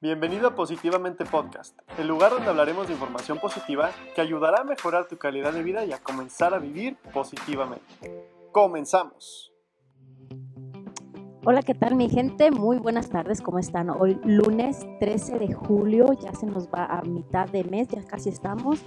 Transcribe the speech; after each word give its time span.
Bienvenido 0.00 0.46
a 0.46 0.54
Positivamente 0.54 1.24
Podcast, 1.24 1.76
el 1.98 2.06
lugar 2.06 2.30
donde 2.30 2.48
hablaremos 2.48 2.86
de 2.86 2.92
información 2.92 3.38
positiva 3.38 3.90
que 4.14 4.20
ayudará 4.20 4.60
a 4.60 4.64
mejorar 4.64 5.08
tu 5.08 5.16
calidad 5.16 5.52
de 5.52 5.62
vida 5.62 5.84
y 5.84 5.92
a 5.92 5.98
comenzar 5.98 6.54
a 6.54 6.58
vivir 6.58 6.96
positivamente. 7.12 7.84
Comenzamos. 8.52 9.52
Hola, 11.44 11.62
¿qué 11.62 11.74
tal 11.74 11.94
mi 11.94 12.08
gente? 12.08 12.50
Muy 12.50 12.78
buenas 12.78 13.08
tardes, 13.08 13.40
¿cómo 13.40 13.58
están? 13.58 13.90
Hoy 13.90 14.18
lunes 14.24 14.86
13 15.00 15.38
de 15.38 15.54
julio, 15.54 16.06
ya 16.20 16.34
se 16.34 16.46
nos 16.46 16.68
va 16.68 16.84
a 16.84 17.02
mitad 17.02 17.48
de 17.48 17.64
mes, 17.64 17.88
ya 17.88 18.04
casi 18.04 18.28
estamos. 18.28 18.82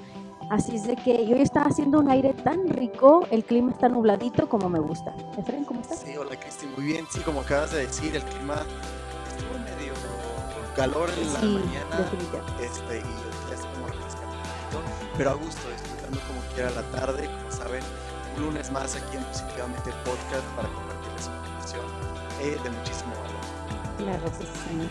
Así 0.50 0.78
es 0.78 0.88
de 0.88 0.96
que 0.96 1.12
hoy 1.12 1.42
está 1.42 1.62
haciendo 1.62 2.00
un 2.00 2.10
aire 2.10 2.34
tan 2.34 2.68
rico, 2.70 3.26
el 3.30 3.44
clima 3.46 3.72
está 3.72 3.88
nubladito 3.88 4.50
como 4.50 4.68
me 4.68 4.80
gusta. 4.80 5.14
Efraín, 5.38 5.64
¿cómo 5.64 5.82
estás? 5.82 6.00
Sí, 6.00 6.18
hola 6.18 6.36
Cristi, 6.40 6.66
muy 6.76 6.86
bien. 6.86 7.06
Sí, 7.12 7.20
como 7.20 7.42
acabas 7.42 7.72
de 7.72 7.86
decir, 7.86 8.16
el 8.16 8.24
clima 8.24 8.56
estuvo 9.30 9.54
medio 9.60 9.94
calor 10.76 11.08
en 11.22 11.34
la 11.34 11.40
Sí, 11.40 11.46
mañana 11.46 12.12
este, 12.62 12.98
y 12.98 13.02
ya 13.02 13.56
es 13.56 13.62
como 13.62 13.86
poquito, 13.86 14.82
pero 15.18 15.30
a 15.30 15.34
gusto, 15.34 15.70
disfrutando 15.70 16.20
como 16.28 16.42
quiera 16.56 16.72
la 16.72 16.82
tarde. 16.98 17.26
Como 17.28 17.52
saben, 17.52 17.84
un 18.38 18.46
lunes 18.46 18.72
más 18.72 18.96
aquí 18.96 19.18
en 19.18 19.24
Positivamente 19.26 19.92
Podcast 20.04 20.46
para 20.56 20.68
compartirles 20.70 21.28
información 21.28 21.86
eh, 22.42 22.58
de 22.64 22.70
muchísimo 22.72 23.12
valor. 23.22 23.98
Claro 23.98 24.26
que 24.40 24.46
sí. 24.46 24.90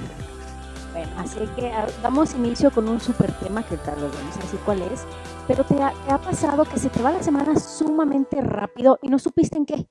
Bueno, 0.93 1.13
así 1.19 1.41
que 1.55 1.73
damos 2.03 2.35
inicio 2.35 2.71
con 2.71 2.89
un 2.89 3.01
super 3.01 3.33
tema 3.39 3.63
que 3.63 3.77
tal 3.77 4.01
vez 4.01 4.13
vamos 4.13 4.37
a 4.37 4.41
decir 4.41 4.61
cuál 4.65 4.83
es, 4.83 5.05
pero 5.47 5.65
te 5.65 5.83
ha, 5.83 5.93
te 5.93 6.13
ha 6.13 6.19
pasado 6.19 6.65
que 6.65 6.79
se 6.79 6.89
te 6.89 7.03
va 7.03 7.13
la 7.13 7.23
semana 7.23 7.59
sumamente 7.59 8.41
rápido 8.41 8.99
y 9.03 9.09
no 9.09 9.19
supiste 9.19 9.59
en 9.59 9.67
qué. 9.67 9.87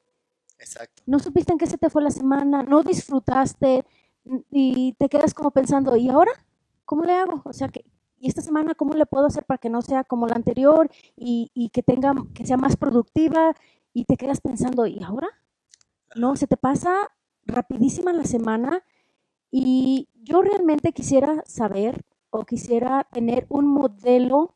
Exacto. 0.59 1.03
no 1.05 1.19
supiste 1.19 1.51
en 1.51 1.59
qué 1.59 1.67
se 1.67 1.77
te 1.77 1.89
fue 1.89 2.01
la 2.01 2.09
semana, 2.09 2.63
no 2.63 2.81
disfrutaste 2.81 3.85
y 4.49 4.93
te 4.93 5.07
quedas 5.07 5.33
como 5.33 5.51
pensando, 5.51 5.95
¿y 5.95 6.09
ahora? 6.09 6.31
¿Cómo 6.85 7.03
le 7.03 7.13
hago? 7.13 7.41
O 7.45 7.53
sea, 7.53 7.69
que, 7.69 7.85
¿y 8.17 8.27
esta 8.27 8.41
semana 8.41 8.73
cómo 8.75 8.93
le 8.93 9.05
puedo 9.05 9.25
hacer 9.25 9.45
para 9.45 9.57
que 9.57 9.69
no 9.69 9.81
sea 9.81 10.03
como 10.03 10.27
la 10.27 10.35
anterior 10.35 10.89
y, 11.15 11.51
y 11.53 11.69
que 11.69 11.83
tenga, 11.83 12.13
que 12.33 12.45
sea 12.45 12.57
más 12.57 12.75
productiva? 12.75 13.53
Y 13.93 14.05
te 14.05 14.17
quedas 14.17 14.41
pensando, 14.41 14.85
¿y 14.87 15.01
ahora? 15.03 15.27
No, 16.15 16.35
se 16.35 16.47
te 16.47 16.57
pasa 16.57 16.95
rapidísima 17.45 18.13
la 18.13 18.25
semana 18.25 18.83
y 19.51 20.09
yo 20.27 20.41
realmente 20.41 20.91
quisiera 20.91 21.43
saber 21.45 22.03
o 22.29 22.45
quisiera 22.45 23.07
tener 23.11 23.45
un 23.49 23.65
modelo 23.67 24.55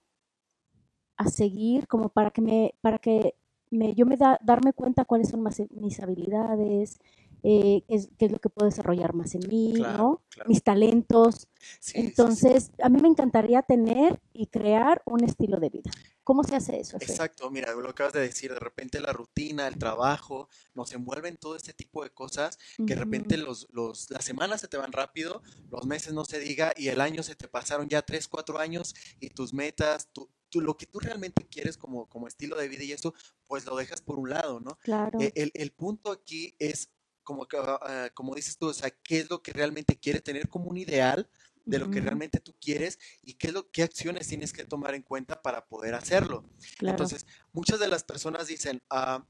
a 1.18 1.30
seguir 1.30 1.88
como 1.88 2.10
para 2.10 2.32
que 2.32 2.42
me, 2.42 2.76
para 2.82 2.98
que 2.98 3.36
me, 3.70 3.94
yo 3.96 4.06
me 4.06 4.18
da, 4.18 4.38
darme 4.44 4.74
cuenta 4.74 5.06
cuáles 5.06 5.30
son 5.30 5.44
mis 5.72 6.00
habilidades, 6.02 7.00
eh, 7.44 7.84
qué, 7.88 7.95
es, 7.95 8.09
qué 8.17 8.25
es 8.25 8.31
lo 8.31 8.39
que 8.39 8.50
puedo 8.50 8.70
desarrollar 8.70 9.14
más 9.14 9.34
en 9.36 9.47
mí, 9.47 9.73
Claro, 9.75 9.97
¿no? 9.97 10.22
claro. 10.30 10.47
Mis 10.50 10.64
talentos. 10.64 11.47
Sí, 11.59 11.67
sí, 11.80 11.92
sí. 11.94 12.00
Entonces, 12.00 12.72
a 12.81 12.89
mí 12.89 13.02
me 13.02 13.08
encantaría 13.08 13.61
tener 13.61 14.22
y 14.34 14.47
crear 14.47 15.02
un 15.06 15.23
estilo 15.23 15.59
de 15.59 15.69
vida. 15.69 15.92
¿Cómo 16.23 16.44
se 16.44 16.56
hace 16.56 16.80
eso? 16.80 16.97
Exacto, 16.97 17.50
mira, 17.50 17.73
lo 17.73 17.89
acabas 17.89 18.14
de 18.14 18.22
decir, 18.22 18.53
de 18.53 18.59
repente 18.59 19.00
la 19.02 19.12
rutina, 19.12 19.67
el 19.67 19.78
trabajo, 19.78 20.50
nos 20.75 20.94
envuelven 20.94 21.36
todo 21.38 21.56
este 21.56 21.73
tipo 21.73 22.03
de 22.03 22.12
cosas 22.12 22.59
que 22.78 22.94
de 22.94 22.95
repente 22.95 23.38
los, 23.38 23.67
los, 23.72 24.09
las 24.12 24.23
semanas 24.23 24.62
se 24.62 24.67
te 24.67 24.78
van 24.78 24.92
rápido, 24.92 25.42
los 25.72 25.86
meses 25.88 26.14
no 26.14 26.23
se 26.23 26.39
diga 26.39 26.73
y 26.78 26.89
el 26.89 27.02
año 27.02 27.23
se 27.23 27.36
te 27.36 27.47
pasaron 27.47 27.89
ya 27.89 28.03
tres, 28.03 28.28
cuatro 28.28 28.59
años 28.59 28.94
y 29.19 29.30
tus 29.31 29.52
metas, 29.52 30.09
tu, 30.14 30.30
tu- 30.50 30.62
lo 30.62 30.78
que 30.78 30.86
tú 30.86 31.00
realmente 31.00 31.45
quieres 31.47 31.75
como, 31.75 32.08
como 32.08 32.28
estilo 32.28 32.56
de 32.56 32.67
vida 32.67 32.84
y 32.84 32.92
eso, 32.92 33.16
pues 33.47 33.66
lo 33.66 33.75
dejas 33.75 34.02
por 34.02 34.19
un 34.19 34.30
lado, 34.30 34.59
¿no? 34.59 34.78
Claro, 34.84 35.19
E- 35.19 35.31
El, 35.36 35.52
el 35.56 35.72
punto 35.72 36.12
aquí 36.12 36.56
es, 36.59 36.92
como, 37.24 37.48
ah, 37.54 38.10
como 38.14 38.36
dices 38.36 38.58
tú, 38.58 38.68
o 38.68 38.74
sea, 38.74 38.90
qué 38.90 39.20
es 39.20 39.30
lo 39.30 39.42
que 39.42 39.54
realmente 39.54 39.98
quieres 39.98 40.24
tener 40.24 40.50
como 40.50 40.70
un 40.70 40.78
ideal 40.78 41.30
de 41.66 41.80
lo 41.80 41.90
que 41.90 42.02
realmente 42.02 42.40
tú 42.40 42.56
quieres 42.60 43.00
y 43.22 43.36
qué 43.36 43.48
es 43.48 43.54
lo, 43.54 43.70
qué 43.70 43.84
acciones 43.84 44.28
tienes 44.28 44.52
que 44.52 44.66
tomar 44.66 44.96
en 44.96 45.04
cuenta 45.04 45.42
para 45.42 45.66
poder 45.66 45.94
hacerlo. 45.94 46.44
claro, 46.78 46.94
Entonces, 46.94 47.26
muchas 47.54 47.80
de 47.80 47.88
las 47.88 48.04
personas 48.04 48.48
dicen, 48.48 48.81
ah, 48.90 49.26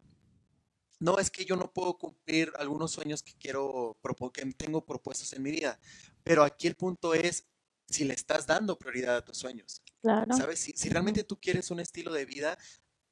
no, 1.00 1.18
es 1.18 1.32
que 1.32 1.46
yo 1.46 1.56
no 1.56 1.74
puedo 1.74 1.98
cumplir 1.98 2.52
algunos 2.58 2.92
sueños 2.92 3.24
que 3.24 3.34
quiero, 3.34 3.98
que 4.34 4.46
tengo 4.54 4.86
propuestos 4.86 5.34
en 5.34 5.42
mi 5.42 5.52
vida. 5.52 5.80
Pero 6.24 6.44
aquí 6.44 6.68
el 6.68 6.76
punto 6.76 7.14
es 7.14 7.48
si 7.90 8.06
le 8.06 8.14
estás 8.14 8.46
dando 8.46 8.78
prioridad 8.78 9.18
a 9.18 9.26
tus 9.26 9.38
sueños. 9.38 9.82
claro. 10.02 10.34
¿Sabes? 10.36 10.60
Si, 10.60 10.74
si 10.74 10.90
realmente 10.90 11.24
tú 11.24 11.40
quieres 11.40 11.72
un 11.72 11.80
estilo 11.80 12.14
de 12.14 12.26
vida, 12.26 12.58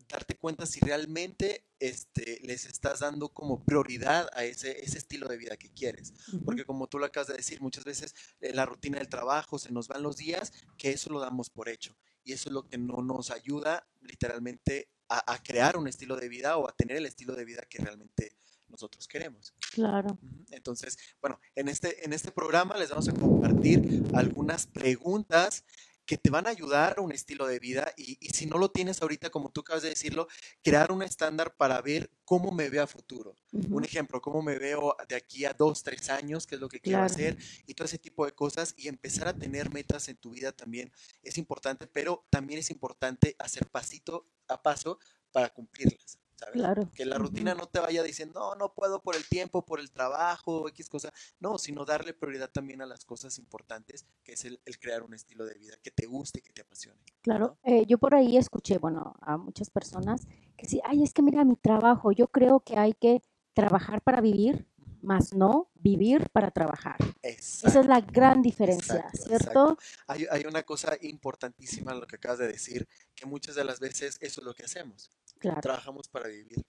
darte 0.09 0.35
cuenta 0.35 0.65
si 0.65 0.79
realmente 0.79 1.65
este, 1.79 2.39
les 2.43 2.65
estás 2.65 2.99
dando 2.99 3.29
como 3.29 3.63
prioridad 3.63 4.29
a 4.33 4.43
ese, 4.43 4.83
ese 4.83 4.97
estilo 4.97 5.27
de 5.27 5.37
vida 5.37 5.55
que 5.55 5.71
quieres. 5.71 6.13
Porque 6.43 6.65
como 6.65 6.87
tú 6.87 6.97
lo 6.97 7.05
acabas 7.05 7.27
de 7.27 7.35
decir, 7.35 7.61
muchas 7.61 7.85
veces 7.85 8.15
eh, 8.41 8.53
la 8.53 8.65
rutina 8.65 8.97
del 8.97 9.07
trabajo 9.07 9.59
se 9.59 9.71
nos 9.71 9.87
van 9.87 10.03
los 10.03 10.17
días, 10.17 10.51
que 10.77 10.91
eso 10.91 11.11
lo 11.11 11.19
damos 11.19 11.49
por 11.49 11.69
hecho. 11.69 11.95
Y 12.23 12.33
eso 12.33 12.49
es 12.49 12.53
lo 12.53 12.67
que 12.67 12.77
no 12.77 13.01
nos 13.01 13.31
ayuda 13.31 13.87
literalmente 14.01 14.89
a, 15.07 15.31
a 15.31 15.41
crear 15.41 15.77
un 15.77 15.87
estilo 15.87 16.17
de 16.17 16.27
vida 16.27 16.57
o 16.57 16.67
a 16.67 16.75
tener 16.75 16.97
el 16.97 17.05
estilo 17.05 17.35
de 17.35 17.45
vida 17.45 17.63
que 17.69 17.79
realmente 17.79 18.35
nosotros 18.69 19.07
queremos. 19.07 19.53
Claro. 19.73 20.17
Entonces, 20.51 20.97
bueno, 21.21 21.39
en 21.55 21.67
este, 21.67 22.05
en 22.05 22.13
este 22.13 22.31
programa 22.31 22.77
les 22.77 22.89
vamos 22.89 23.09
a 23.09 23.13
compartir 23.13 24.03
algunas 24.13 24.67
preguntas 24.67 25.65
que 26.09 26.17
te 26.17 26.31
van 26.31 26.47
a 26.47 26.49
ayudar 26.49 26.95
a 26.97 27.01
un 27.01 27.11
estilo 27.11 27.45
de 27.45 27.59
vida 27.59 27.93
y, 27.95 28.17
y 28.19 28.29
si 28.29 28.47
no 28.47 28.57
lo 28.57 28.71
tienes 28.71 28.99
ahorita, 28.99 29.29
como 29.29 29.51
tú 29.51 29.61
acabas 29.61 29.83
de 29.83 29.89
decirlo, 29.89 30.27
crear 30.63 30.91
un 30.91 31.03
estándar 31.03 31.55
para 31.55 31.79
ver 31.83 32.09
cómo 32.25 32.51
me 32.51 32.67
veo 32.67 32.81
a 32.81 32.87
futuro. 32.87 33.35
Un 33.51 33.85
ejemplo, 33.85 34.19
cómo 34.19 34.41
me 34.41 34.57
veo 34.57 34.97
de 35.07 35.15
aquí 35.15 35.45
a 35.45 35.53
dos, 35.53 35.83
tres 35.83 36.09
años, 36.09 36.47
qué 36.47 36.55
es 36.55 36.61
lo 36.61 36.67
que 36.67 36.79
quiero 36.79 36.97
claro, 36.97 37.13
hacer 37.13 37.37
y 37.67 37.75
todo 37.75 37.85
ese 37.85 37.99
tipo 37.99 38.25
de 38.25 38.31
cosas 38.31 38.73
y 38.75 38.87
empezar 38.87 39.27
a 39.27 39.37
tener 39.37 39.71
metas 39.71 40.09
en 40.09 40.17
tu 40.17 40.31
vida 40.31 40.51
también 40.51 40.91
es 41.21 41.37
importante, 41.37 41.85
pero 41.85 42.25
también 42.31 42.59
es 42.59 42.71
importante 42.71 43.35
hacer 43.37 43.67
pasito 43.67 44.25
a 44.47 44.63
paso 44.63 44.97
para 45.31 45.53
cumplirlas, 45.53 46.17
¿sabes? 46.39 46.55
claro. 46.55 46.89
Que 46.95 47.05
la 47.05 47.17
rutina 47.17 47.53
no 47.53 47.67
te 47.67 47.79
vaya 47.79 48.01
diciendo, 48.03 48.39
no, 48.39 48.55
no 48.55 48.73
puedo 48.73 49.01
por 49.01 49.15
el 49.15 49.27
tiempo, 49.27 49.65
por 49.65 49.79
el 49.79 49.91
trabajo, 49.91 50.67
X 50.69 50.89
cosa. 50.89 51.11
No, 51.39 51.57
sino 51.57 51.85
darle 51.85 52.13
prioridad 52.13 52.49
también 52.49 52.81
a 52.81 52.85
las 52.85 53.05
cosas 53.05 53.37
importantes, 53.37 54.05
que 54.23 54.33
es 54.33 54.45
el, 54.45 54.59
el 54.65 54.79
crear 54.79 55.03
un 55.03 55.13
estilo 55.13 55.45
de 55.45 55.55
vida 55.55 55.75
que 55.83 55.91
te 55.91 56.05
guste, 56.05 56.41
que 56.41 56.51
te 56.53 56.61
apasione, 56.61 56.99
Claro, 57.21 57.57
¿no? 57.63 57.71
eh, 57.71 57.85
yo 57.85 57.97
por 57.97 58.15
ahí 58.15 58.37
escuché, 58.37 58.77
bueno, 58.77 59.15
a 59.21 59.37
muchas 59.37 59.69
personas 59.69 60.25
que 60.57 60.67
sí, 60.67 60.81
ay, 60.83 61.03
es 61.03 61.13
que 61.13 61.21
mira 61.21 61.43
mi 61.43 61.55
trabajo, 61.55 62.11
yo 62.11 62.27
creo 62.27 62.61
que 62.61 62.77
hay 62.77 62.93
que 62.93 63.21
trabajar 63.53 64.01
para 64.01 64.21
vivir, 64.21 64.65
más 65.01 65.33
no 65.33 65.69
vivir 65.75 66.29
para 66.31 66.51
trabajar. 66.51 66.97
Esa 67.21 67.79
es 67.79 67.85
la 67.85 68.01
gran 68.01 68.41
diferencia, 68.41 68.95
exacto, 68.95 69.33
exacto. 69.33 69.37
¿cierto? 69.37 69.77
Hay, 70.07 70.25
hay 70.29 70.45
una 70.45 70.63
cosa 70.63 70.97
importantísima 71.01 71.93
en 71.93 72.01
lo 72.01 72.07
que 72.07 72.17
acabas 72.17 72.39
de 72.39 72.47
decir, 72.47 72.87
que 73.15 73.25
muchas 73.25 73.55
de 73.55 73.63
las 73.63 73.79
veces 73.79 74.17
eso 74.21 74.41
es 74.41 74.45
lo 74.45 74.53
que 74.53 74.63
hacemos. 74.63 75.09
Claro. 75.39 75.61
Trabajamos 75.61 76.07
para 76.07 76.27
vivir. 76.27 76.61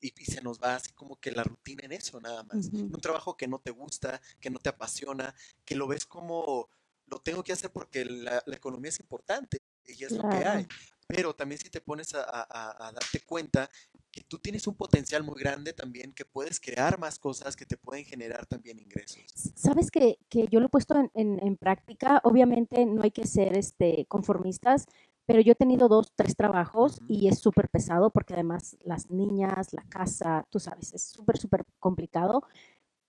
Y, 0.00 0.12
y 0.16 0.24
se 0.26 0.40
nos 0.42 0.60
va 0.60 0.76
así 0.76 0.92
como 0.92 1.16
que 1.16 1.32
la 1.32 1.42
rutina 1.42 1.84
en 1.84 1.92
eso 1.92 2.20
nada 2.20 2.44
más. 2.44 2.66
Ujú, 2.66 2.84
Un 2.94 3.00
trabajo 3.00 3.36
que 3.36 3.48
no 3.48 3.58
te 3.58 3.72
gusta, 3.72 4.20
que 4.40 4.48
no 4.50 4.58
te 4.60 4.68
apasiona, 4.68 5.34
que 5.64 5.74
lo 5.74 5.86
ves 5.88 6.06
como 6.06 6.68
lo 7.06 7.18
tengo 7.20 7.42
que 7.42 7.52
hacer 7.52 7.70
porque 7.72 8.04
la, 8.04 8.42
la 8.46 8.56
economía 8.56 8.90
es 8.90 9.00
importante 9.00 9.58
y 9.86 10.04
es 10.04 10.12
lo 10.12 10.22
que 10.28 10.36
hay. 10.36 10.64
Claro, 10.66 10.68
Pero 11.08 11.34
también 11.34 11.58
si 11.58 11.70
te 11.70 11.80
pones 11.80 12.14
a, 12.14 12.22
a- 12.22 12.88
a- 12.88 12.92
darte 12.92 13.20
cuenta 13.24 13.68
que 14.10 14.20
tú 14.22 14.38
tienes 14.38 14.66
un 14.66 14.74
potencial 14.74 15.22
muy 15.24 15.40
grande 15.40 15.72
también, 15.72 16.12
que 16.12 16.26
puedes 16.26 16.60
crear 16.60 16.98
más 16.98 17.18
cosas 17.18 17.56
que 17.56 17.64
te 17.64 17.78
pueden 17.78 18.04
generar 18.04 18.44
también 18.46 18.78
ingresos. 18.78 19.24
Sabes 19.54 19.90
que, 19.90 20.18
que 20.28 20.46
yo 20.50 20.60
lo 20.60 20.66
he 20.66 20.68
puesto 20.68 20.94
en, 20.96 21.10
en- 21.14 21.42
en 21.44 21.56
práctica, 21.56 22.20
obviamente 22.24 22.84
no 22.84 23.02
hay 23.02 23.10
que 23.10 23.26
ser 23.26 23.56
este, 23.56 24.04
conformistas, 24.06 24.84
pero 25.28 25.42
yo 25.42 25.52
he 25.52 25.56
tenido 25.56 25.88
dos, 25.88 26.10
tres 26.16 26.34
trabajos 26.34 27.02
y 27.06 27.28
es 27.28 27.38
súper 27.38 27.68
pesado 27.68 28.08
porque 28.08 28.32
además 28.32 28.78
las 28.80 29.10
niñas, 29.10 29.74
la 29.74 29.82
casa, 29.82 30.46
tú 30.48 30.58
sabes, 30.58 30.94
es 30.94 31.02
súper, 31.02 31.36
súper 31.36 31.66
complicado. 31.78 32.44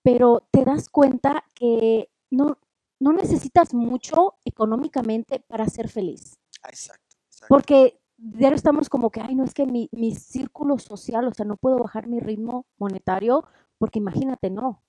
pero 0.02 0.46
te 0.50 0.66
das 0.66 0.90
cuenta 0.90 1.44
que 1.54 2.10
no, 2.30 2.58
no 3.00 3.14
necesitas 3.14 3.72
mucho 3.72 4.34
económicamente 4.44 5.40
para 5.40 5.66
ser 5.66 5.88
feliz. 5.88 6.38
Ah, 6.62 6.68
exacto, 6.68 7.16
exacto. 7.26 7.46
Porque 7.48 7.98
ya 8.18 8.50
estamos 8.50 8.90
como 8.90 9.08
que, 9.08 9.22
ay, 9.22 9.34
no 9.34 9.44
es 9.44 9.54
que 9.54 9.64
mi, 9.64 9.88
mi 9.90 10.14
círculo 10.14 10.78
social, 10.78 11.26
o 11.26 11.32
sea, 11.32 11.46
no 11.46 11.56
puedo 11.56 11.78
bajar 11.78 12.06
mi 12.06 12.20
ritmo 12.20 12.66
monetario, 12.76 13.46
porque 13.78 13.98
imagínate, 13.98 14.50
no, 14.50 14.82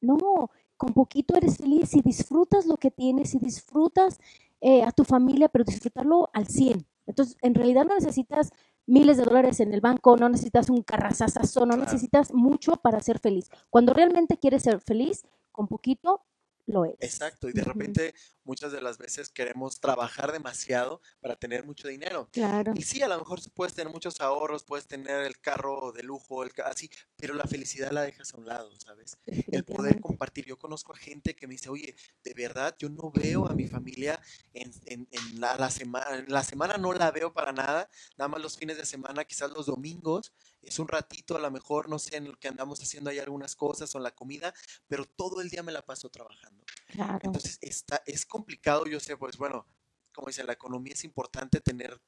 no, 0.00 0.50
con 0.76 0.92
poquito 0.92 1.34
eres 1.36 1.58
feliz 1.58 1.96
y 1.96 2.00
disfrutas 2.00 2.66
lo 2.66 2.76
que 2.76 2.92
tienes 2.92 3.34
y 3.34 3.40
disfrutas 3.40 4.20
eh, 4.60 4.82
a 4.82 4.92
tu 4.92 5.04
familia, 5.04 5.48
pero 5.48 5.64
disfrutarlo 5.64 6.28
al 6.32 6.46
100. 6.46 6.86
Entonces, 7.06 7.36
en 7.42 7.54
realidad 7.54 7.84
no 7.84 7.94
necesitas 7.94 8.50
miles 8.86 9.16
de 9.16 9.24
dólares 9.24 9.60
en 9.60 9.72
el 9.74 9.80
banco, 9.80 10.16
no 10.16 10.28
necesitas 10.28 10.70
un 10.70 10.82
carrazazazo, 10.82 11.66
no 11.66 11.76
necesitas 11.76 12.32
mucho 12.32 12.72
para 12.76 13.00
ser 13.00 13.18
feliz. 13.18 13.48
Cuando 13.70 13.92
realmente 13.92 14.38
quieres 14.38 14.62
ser 14.62 14.80
feliz, 14.80 15.26
con 15.52 15.66
poquito 15.66 16.22
lo 16.66 16.84
es. 16.84 16.94
Exacto, 16.98 17.48
y 17.48 17.52
de 17.52 17.62
repente 17.62 18.14
muchas 18.42 18.72
de 18.72 18.80
las 18.80 18.96
veces 18.96 19.28
queremos 19.28 19.80
trabajar 19.80 20.32
demasiado 20.32 21.02
para 21.20 21.36
tener 21.36 21.64
mucho 21.64 21.88
dinero. 21.88 22.28
Claro, 22.32 22.72
Y 22.74 22.82
sí, 22.82 23.02
a 23.02 23.08
lo 23.08 23.18
mejor 23.18 23.40
puedes 23.54 23.74
tener 23.74 23.92
muchos 23.92 24.20
ahorros, 24.20 24.64
puedes 24.64 24.86
tener 24.86 25.22
el 25.26 25.38
carro 25.40 25.92
de 25.92 26.02
lujo, 26.02 26.42
el 26.42 26.52
así, 26.64 26.90
pero 27.16 27.34
la 27.34 27.44
felicidad 27.44 27.90
la 27.92 28.02
dejas 28.02 28.32
a 28.32 28.38
un 28.38 28.46
lado, 28.46 28.70
¿sabes? 28.80 29.18
El 29.50 29.64
poder 29.64 30.00
compartir. 30.00 30.46
Yo 30.46 30.58
conozco 30.58 30.94
a 30.94 30.96
gente 30.96 31.36
que 31.36 31.46
me 31.46 31.52
dice, 31.54 31.68
oye, 31.68 31.94
de 32.24 32.34
verdad, 32.34 32.74
yo 32.78 32.88
no 32.88 33.10
veo 33.10 33.46
a 33.46 33.54
mi 33.54 33.66
familia 33.66 34.20
en, 34.54 34.70
en- 34.86 35.08
en 35.10 35.40
la, 35.40 35.56
la 35.56 35.70
semana, 35.70 36.24
la 36.28 36.44
semana 36.44 36.76
no 36.78 36.92
la 36.92 37.10
veo 37.10 37.32
para 37.32 37.52
nada, 37.52 37.90
nada 38.16 38.28
más 38.28 38.40
los 38.42 38.56
fines 38.56 38.76
de 38.78 38.86
semana, 38.86 39.24
quizás 39.24 39.50
los 39.50 39.66
domingos, 39.66 40.32
es 40.66 40.78
un 40.78 40.88
ratito, 40.88 41.36
a 41.36 41.40
lo 41.40 41.50
mejor, 41.50 41.88
no 41.88 41.98
sé, 41.98 42.16
en 42.16 42.26
el 42.26 42.38
que 42.38 42.48
andamos 42.48 42.80
haciendo 42.82 43.10
ahí 43.10 43.18
algunas 43.18 43.54
cosas 43.56 43.94
o 43.94 43.98
en 43.98 44.04
la 44.04 44.14
comida, 44.14 44.52
pero 44.88 45.04
todo 45.04 45.40
el 45.40 45.48
día 45.48 45.62
me 45.62 45.72
la 45.72 45.84
paso 45.84 46.08
trabajando. 46.10 46.64
Claro, 46.88 47.20
Entonces, 47.22 47.58
está, 47.60 48.02
es 48.06 48.26
complicado, 48.26 48.86
yo 48.86 49.00
sé, 49.00 49.16
pues 49.16 49.36
bueno, 49.36 49.66
como 50.12 50.28
dice, 50.28 50.44
la 50.44 50.52
economía 50.54 50.94
es 50.94 51.04
importante 51.04 51.60
tener, 51.60 52.00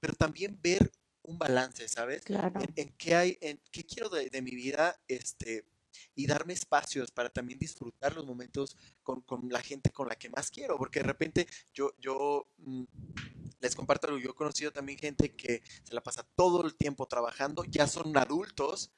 pero 0.00 0.14
también 0.14 0.58
ver 0.62 0.90
un 1.22 1.38
balance, 1.38 1.88
¿sabes? 1.88 2.22
claro, 2.22 2.60
En, 2.60 2.72
en 2.76 2.96
qué 2.96 3.14
hay, 3.14 3.38
en 3.40 3.60
qué 3.72 3.84
quiero 3.84 4.08
de, 4.08 4.30
de 4.30 4.42
mi 4.42 4.54
vida, 4.54 5.00
este, 5.08 5.64
y 6.14 6.26
darme 6.26 6.52
espacios 6.52 7.10
para 7.10 7.30
también 7.30 7.58
disfrutar 7.58 8.14
los 8.14 8.26
momentos 8.26 8.76
con, 9.02 9.22
con 9.22 9.48
la 9.48 9.62
gente 9.62 9.90
con 9.90 10.08
la 10.08 10.16
que 10.16 10.30
más 10.30 10.50
quiero, 10.50 10.76
porque 10.78 11.00
de 11.00 11.06
repente 11.06 11.46
yo, 11.72 11.94
yo 11.98 12.48
mm, 12.58 12.84
les 13.60 13.74
comparto 13.74 14.06
algo, 14.06 14.18
yo 14.18 14.30
he 14.30 14.34
conocido 14.34 14.72
también 14.72 14.98
gente 14.98 15.34
que 15.34 15.62
se 15.84 15.94
la 15.94 16.02
pasa 16.02 16.26
todo 16.34 16.64
el 16.64 16.74
tiempo 16.76 17.06
trabajando, 17.06 17.64
ya 17.64 17.86
son 17.86 18.16
adultos, 18.16 18.90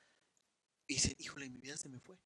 y 0.86 0.94
dicen, 0.94 1.14
híjole, 1.18 1.50
mi 1.50 1.58
vida 1.58 1.76
se 1.76 1.88
me 1.88 2.00
fue 2.00 2.18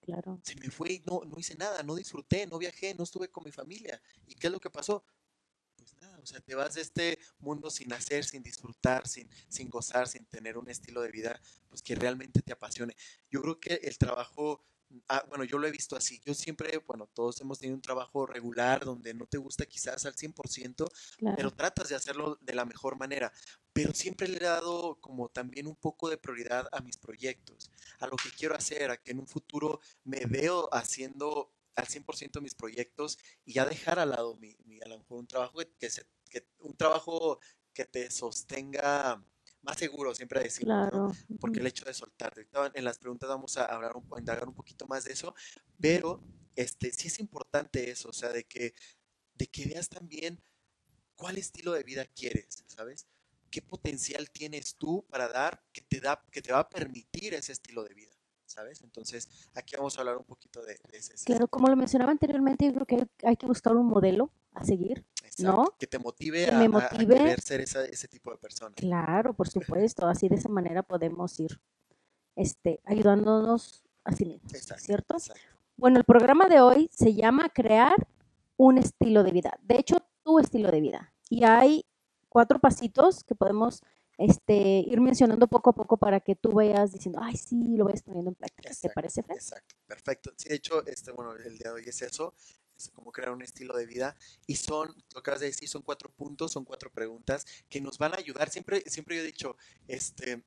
claro. 0.00 0.40
se 0.42 0.54
me 0.56 0.70
fue 0.70 0.92
y 0.92 1.02
no, 1.04 1.22
no 1.24 1.38
hice 1.38 1.56
nada, 1.56 1.82
no 1.82 1.96
disfruté, 1.96 2.46
no 2.46 2.58
viajé, 2.58 2.94
no 2.94 3.04
estuve 3.04 3.28
con 3.28 3.44
mi 3.44 3.50
familia. 3.50 4.00
¿Y 4.26 4.34
qué 4.36 4.46
es 4.46 4.52
lo 4.52 4.60
que 4.60 4.70
pasó? 4.70 5.04
Pues 5.76 5.94
nada, 6.00 6.18
o 6.22 6.26
sea, 6.26 6.40
te 6.40 6.54
vas 6.54 6.74
de 6.74 6.82
este 6.82 7.18
mundo 7.38 7.68
sin 7.68 7.92
hacer, 7.92 8.24
sin 8.24 8.42
disfrutar, 8.42 9.06
sin, 9.06 9.28
sin 9.48 9.68
gozar, 9.68 10.08
sin 10.08 10.24
tener 10.26 10.56
un 10.56 10.70
estilo 10.70 11.02
de 11.02 11.10
vida 11.10 11.40
pues 11.68 11.82
que 11.82 11.94
realmente 11.94 12.40
te 12.42 12.52
apasione. 12.52 12.96
Yo 13.28 13.42
creo 13.42 13.60
que 13.60 13.74
el 13.74 13.98
trabajo, 13.98 14.64
ah, 15.08 15.24
bueno, 15.28 15.44
yo 15.44 15.58
lo 15.58 15.66
he 15.66 15.70
visto 15.70 15.96
así. 15.96 16.20
Yo 16.24 16.34
siempre, 16.34 16.78
bueno, 16.86 17.08
todos 17.12 17.40
hemos 17.40 17.58
tenido 17.58 17.76
un 17.76 17.82
trabajo 17.82 18.26
regular 18.26 18.84
donde 18.84 19.14
no 19.14 19.26
te 19.26 19.38
gusta 19.38 19.66
quizás 19.66 20.04
al 20.06 20.14
100%, 20.14 20.86
pero 21.34 21.34
Claro, 21.34 21.50
tratas 21.52 21.88
de 21.88 21.94
hacerlo 21.94 22.38
de 22.40 22.54
la 22.54 22.64
mejor 22.64 22.98
manera. 22.98 23.32
Pero 23.72 23.92
siempre 23.94 24.28
le 24.28 24.36
he 24.38 24.40
dado 24.44 24.98
como 25.00 25.28
también 25.28 25.66
un 25.66 25.76
poco 25.76 26.08
de 26.08 26.18
prioridad 26.18 26.68
a 26.72 26.80
mis 26.80 26.96
proyectos, 26.96 27.70
a 27.98 28.06
lo 28.06 28.16
que 28.16 28.30
quiero 28.30 28.54
hacer, 28.54 28.90
a 28.90 28.96
que 28.96 29.12
en 29.12 29.20
un 29.20 29.26
futuro 29.28 29.80
me 30.04 30.24
veo 30.26 30.68
haciendo 30.72 31.52
al 31.74 31.86
100% 31.86 32.40
mis 32.40 32.54
proyectos 32.54 33.18
y 33.44 33.52
ya 33.54 33.66
dejar 33.66 33.98
al 33.98 34.10
lado 34.10 34.34
mi, 34.36 34.56
mi- 34.64 34.80
a 34.80 34.88
lo 34.88 34.98
mejor 34.98 35.18
un 35.18 35.26
trabajo 35.26 35.58
que, 35.58 35.70
que 35.78 35.90
se- 35.90 36.06
que- 36.30 36.46
un 36.60 36.74
trabajo 36.76 37.38
que 37.74 37.84
te 37.84 38.10
sostenga 38.10 39.22
más 39.66 39.78
seguro, 39.78 40.14
siempre 40.14 40.40
decimos, 40.42 40.86
¿no? 40.90 40.90
claro. 40.90 41.12
Porque 41.40 41.60
ujú, 41.60 41.60
el 41.60 41.66
hecho 41.68 41.84
de. 41.84 41.92
Ahorita 42.52 42.72
en 42.74 42.84
las 42.84 42.98
preguntas 42.98 43.28
vamos 43.28 43.56
a 43.58 43.66
hablar 43.66 43.96
un, 43.96 44.06
po- 44.06 44.18
indagar 44.18 44.48
un 44.48 44.54
poquito 44.54 44.86
más 44.86 45.04
de 45.04 45.12
eso, 45.12 45.34
pero 45.80 46.22
este, 46.56 46.92
sí 46.92 47.08
es 47.08 47.20
importante 47.20 47.90
eso, 47.90 48.08
o 48.10 48.12
sea, 48.12 48.30
de 48.30 48.44
que, 48.44 48.74
de 49.34 49.46
que 49.48 49.66
veas 49.66 49.88
también 49.88 50.40
cuál 51.16 51.38
estilo 51.38 51.72
de 51.72 51.82
vida 51.82 52.06
quieres, 52.06 52.64
¿sabes? 52.66 53.06
¿Qué 53.50 53.62
potencial 53.62 54.30
tienes 54.30 54.76
tú 54.76 55.04
para 55.08 55.28
dar 55.28 55.64
que 55.72 55.82
te 55.82 56.00
da, 56.00 56.22
que 56.30 56.42
te 56.42 56.52
va 56.52 56.60
a 56.60 56.68
permitir 56.68 57.34
ese 57.34 57.52
estilo 57.52 57.84
de 57.84 57.94
vida, 57.94 58.14
¿sabes? 58.46 58.82
Entonces, 58.82 59.28
aquí 59.54 59.76
vamos 59.76 59.96
a 59.96 60.00
hablar 60.00 60.16
un 60.18 60.24
poquito 60.24 60.62
de, 60.62 60.78
de 60.90 60.98
ese, 60.98 61.14
ese 61.14 61.24
Claro, 61.24 61.48
como 61.48 61.68
lo 61.68 61.76
mencionaba 61.76 62.12
anteriormente, 62.12 62.66
yo 62.66 62.72
creo 62.74 62.86
que 62.86 62.94
hay, 62.96 63.06
hay 63.30 63.36
que 63.36 63.46
buscar 63.46 63.76
un 63.76 63.86
modelo 63.86 64.30
a 64.56 64.64
seguir, 64.64 65.04
exacto, 65.24 65.62
¿no? 65.62 65.64
que 65.78 65.86
te 65.86 65.98
motive 65.98 66.44
Que 66.46 66.50
a, 66.50 66.58
me 66.58 66.64
a 66.64 66.68
motive. 66.68 67.16
querer 67.16 67.40
ser 67.40 67.60
esa- 67.60 67.84
ese 67.84 68.08
tipo 68.08 68.30
de 68.30 68.38
persona. 68.38 68.74
Claro, 68.74 69.34
por 69.34 69.48
supuesto, 69.48 70.06
así 70.06 70.28
de 70.28 70.36
esa 70.36 70.48
manera 70.48 70.82
podemos 70.82 71.38
ir 71.40 71.60
este, 72.34 72.80
ayudándonos 72.84 73.82
a 74.04 74.12
sí 74.12 74.24
mismos, 74.24 74.52
Exacto, 74.54 74.84
¿cierto? 74.84 75.14
exacto. 75.16 75.42
Bueno, 75.76 75.98
el 75.98 76.04
programa 76.04 76.46
de 76.48 76.60
hoy 76.60 76.88
se 76.92 77.14
llama 77.14 77.48
Crear 77.50 77.94
un 78.56 78.78
estilo 78.78 79.22
de 79.22 79.30
vida. 79.32 79.58
De 79.62 79.76
hecho, 79.78 79.96
tu 80.22 80.38
estilo 80.38 80.70
de 80.70 80.80
vida. 80.80 81.12
Y 81.28 81.44
hay 81.44 81.84
cuatro 82.28 82.58
pasitos 82.58 83.24
que 83.24 83.34
podemos 83.34 83.82
este, 84.18 84.54
ir 84.54 85.00
mencionando 85.02 85.46
poco 85.48 85.70
a 85.70 85.74
poco 85.74 85.98
para 85.98 86.20
que 86.20 86.34
tú 86.34 86.52
vayas 86.52 86.92
diciendo, 86.92 87.18
ay, 87.22 87.36
sí, 87.36 87.76
lo 87.76 87.84
vayas 87.84 88.02
poniendo 88.02 88.30
en 88.30 88.34
práctica. 88.34 88.70
¿Te 88.80 88.88
parece, 88.88 89.22
Fred? 89.22 89.36
exacto, 89.36 89.74
perfecto. 89.86 90.30
Sí, 90.36 90.48
de 90.48 90.54
hecho, 90.54 90.86
este, 90.86 91.12
bueno, 91.12 91.32
el 91.34 91.58
día 91.58 91.68
de 91.68 91.74
hoy 91.74 91.82
es 91.86 92.00
eso, 92.00 92.32
es 92.76 92.90
como 92.90 93.12
crear 93.12 93.32
un 93.32 93.42
estilo 93.42 93.76
de 93.76 93.86
vida 93.86 94.16
y 94.46 94.56
son, 94.56 94.94
lo 95.12 95.20
acabas 95.20 95.40
de 95.40 95.46
decir, 95.46 95.68
son 95.68 95.82
cuatro 95.82 96.10
puntos, 96.10 96.52
son 96.52 96.64
cuatro 96.64 96.90
preguntas 96.90 97.46
que 97.68 97.80
nos 97.80 97.98
van 97.98 98.14
a 98.14 98.18
ayudar. 98.18 98.50
Siempre, 98.50 98.82
siempre 98.86 99.18
he 99.18 99.22
dicho, 99.22 99.56
este, 99.88 100.42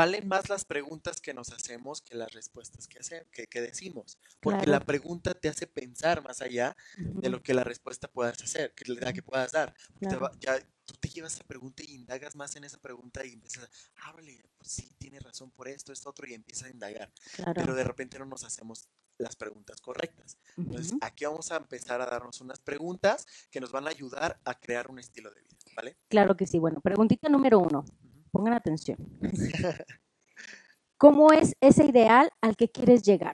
valen 0.00 0.28
más 0.28 0.48
las 0.48 0.64
preguntas 0.64 1.20
que 1.20 1.34
nos 1.34 1.50
hacemos 1.52 2.00
que 2.00 2.14
las 2.14 2.32
respuestas 2.32 2.86
que, 2.88 2.98
hace- 2.98 3.26
que, 3.32 3.46
que 3.46 3.60
decimos, 3.60 4.18
porque 4.40 4.64
Claro. 4.64 4.72
la 4.72 4.80
pregunta 4.80 5.34
te 5.34 5.48
hace 5.48 5.66
pensar 5.66 6.22
más 6.22 6.40
allá 6.40 6.76
de 6.96 7.10
Ujú, 7.28 7.30
lo 7.30 7.42
que 7.42 7.54
la 7.54 7.64
respuesta 7.64 8.08
puedas 8.08 8.42
hacer, 8.42 8.72
que 8.74 8.90
la 8.92 9.12
que 9.12 9.22
puedas 9.22 9.52
dar. 9.52 9.74
Claro, 9.98 10.20
va- 10.20 10.32
ya 10.40 10.58
tú 10.84 10.94
te 10.98 11.08
llevas 11.08 11.34
esa 11.34 11.44
pregunta 11.44 11.82
y 11.86 11.94
indagas 11.94 12.34
más 12.34 12.56
en 12.56 12.64
esa 12.64 12.78
pregunta 12.78 13.24
y 13.24 13.32
empiezas 13.34 13.68
a, 13.96 14.10
órale, 14.10 14.42
pues 14.56 14.72
sí, 14.72 14.94
tiene 14.98 15.20
razón 15.20 15.50
por 15.50 15.68
esto, 15.68 15.92
esto, 15.92 16.10
otro, 16.10 16.26
y 16.26 16.34
empiezas 16.34 16.68
a 16.68 16.70
indagar 16.70 17.12
pero 17.36 17.52
claro. 17.54 17.74
de 17.74 17.84
repente 17.84 18.18
no 18.18 18.24
nos 18.24 18.42
hacemos 18.44 18.88
las 19.18 19.36
preguntas 19.36 19.80
correctas. 19.82 20.38
Entonces, 20.56 20.92
ujú. 20.92 20.98
aquí 21.02 21.26
vamos 21.26 21.52
a 21.52 21.56
empezar 21.56 22.00
a 22.00 22.06
darnos 22.06 22.40
unas 22.40 22.58
preguntas 22.58 23.26
que 23.50 23.60
nos 23.60 23.70
van 23.70 23.86
a 23.86 23.90
ayudar 23.90 24.40
a 24.44 24.54
crear 24.58 24.90
un 24.90 24.98
estilo 24.98 25.30
de 25.30 25.42
vida, 25.42 25.56
¿vale? 25.76 25.96
Claro 26.08 26.34
que 26.36 26.46
sí. 26.46 26.58
Bueno, 26.58 26.80
preguntita 26.80 27.28
número 27.28 27.58
uno. 27.58 27.84
Pongan 28.30 28.54
atención. 28.54 28.98
¿Cómo 30.96 31.32
es 31.32 31.54
ese 31.60 31.86
ideal 31.86 32.30
al 32.40 32.56
que 32.56 32.68
quieres 32.68 33.02
llegar? 33.02 33.32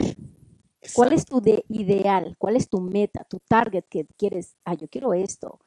¿Cuál 0.94 1.12
es 1.12 1.24
tu 1.24 1.40
de- 1.40 1.64
ideal? 1.68 2.36
¿Cuál 2.38 2.56
es 2.56 2.68
tu 2.68 2.80
meta, 2.80 3.24
tu 3.24 3.40
target 3.40 3.84
que 3.90 4.06
quieres? 4.16 4.54
Ah, 4.64 4.74
yo 4.74 4.88
quiero 4.88 5.14
esto. 5.14 5.58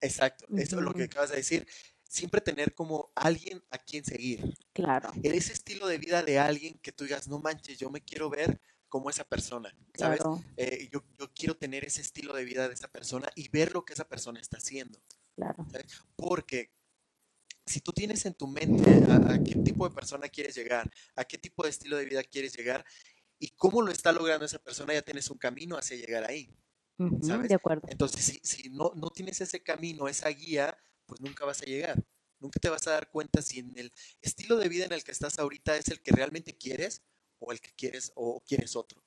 exacto. 0.00 0.46
Eso 0.56 0.76
es 0.78 0.82
lo 0.82 0.94
que 0.94 1.04
acabas 1.04 1.30
de 1.30 1.36
decir. 1.36 1.66
Siempre 2.08 2.40
tener 2.40 2.74
como 2.74 3.10
alguien 3.14 3.62
a 3.70 3.78
quien 3.78 4.04
seguir. 4.04 4.54
Claro, 4.72 5.10
En 5.22 5.34
ese 5.34 5.52
estilo 5.52 5.86
de 5.86 5.98
vida 5.98 6.22
de 6.22 6.38
alguien 6.38 6.78
que 6.80 6.92
tú 6.92 7.04
digas, 7.04 7.28
no 7.28 7.40
manches, 7.40 7.78
yo 7.78 7.90
me 7.90 8.00
quiero 8.00 8.30
ver 8.30 8.60
como 8.88 9.10
esa 9.10 9.24
persona, 9.24 9.74
¿sabes? 9.94 10.20
claro, 10.20 10.40
Eh, 10.56 10.88
yo, 10.92 11.02
yo 11.18 11.32
quiero 11.34 11.56
tener 11.56 11.84
ese 11.84 12.00
estilo 12.00 12.32
de 12.32 12.44
vida 12.44 12.68
de 12.68 12.74
esa 12.74 12.86
persona 12.88 13.28
y 13.34 13.48
ver 13.48 13.72
lo 13.74 13.84
que 13.84 13.92
esa 13.94 14.06
persona 14.08 14.38
está 14.40 14.58
haciendo. 14.58 15.00
claro. 15.34 15.66
¿sabes? 15.72 16.00
Porque 16.14 16.70
si 17.66 17.80
tú 17.80 17.92
tienes 17.92 18.24
en 18.26 18.34
tu 18.34 18.46
mente 18.46 18.90
a, 19.08 19.34
a 19.34 19.42
qué 19.42 19.54
tipo 19.56 19.88
de 19.88 19.94
persona 19.94 20.28
quieres 20.28 20.54
llegar, 20.54 20.90
a 21.16 21.24
qué 21.24 21.38
tipo 21.38 21.62
de 21.62 21.70
estilo 21.70 21.96
de 21.96 22.04
vida 22.04 22.22
quieres 22.22 22.56
llegar 22.56 22.84
y 23.38 23.48
cómo 23.50 23.82
lo 23.82 23.90
está 23.90 24.12
logrando 24.12 24.46
esa 24.46 24.58
persona, 24.58 24.94
ya 24.94 25.02
tienes 25.02 25.30
un 25.30 25.38
camino 25.38 25.76
hacia 25.76 25.96
llegar 25.96 26.24
ahí, 26.28 26.50
¿sabes? 27.20 27.48
de 27.48 27.54
acuerdo. 27.54 27.86
Entonces, 27.88 28.24
si, 28.24 28.40
si 28.42 28.70
no, 28.70 28.92
no 28.94 29.10
tienes 29.10 29.40
ese 29.40 29.62
camino, 29.62 30.08
esa 30.08 30.28
guía, 30.28 30.76
pues 31.06 31.20
nunca 31.20 31.44
vas 31.44 31.62
a 31.62 31.66
llegar. 31.66 32.02
Nunca 32.40 32.60
te 32.60 32.68
vas 32.68 32.86
a 32.86 32.92
dar 32.92 33.10
cuenta 33.10 33.42
si 33.42 33.60
en 33.60 33.72
el 33.76 33.92
estilo 34.20 34.56
de 34.56 34.68
vida 34.68 34.84
en 34.84 34.92
el 34.92 35.04
que 35.04 35.12
estás 35.12 35.38
ahorita 35.38 35.76
es 35.76 35.88
el 35.88 36.02
que 36.02 36.12
realmente 36.12 36.56
quieres 36.56 37.02
o 37.38 37.52
el 37.52 37.60
que 37.60 37.72
quieres 37.74 38.12
o 38.14 38.42
quieres 38.46 38.76
otro. 38.76 39.03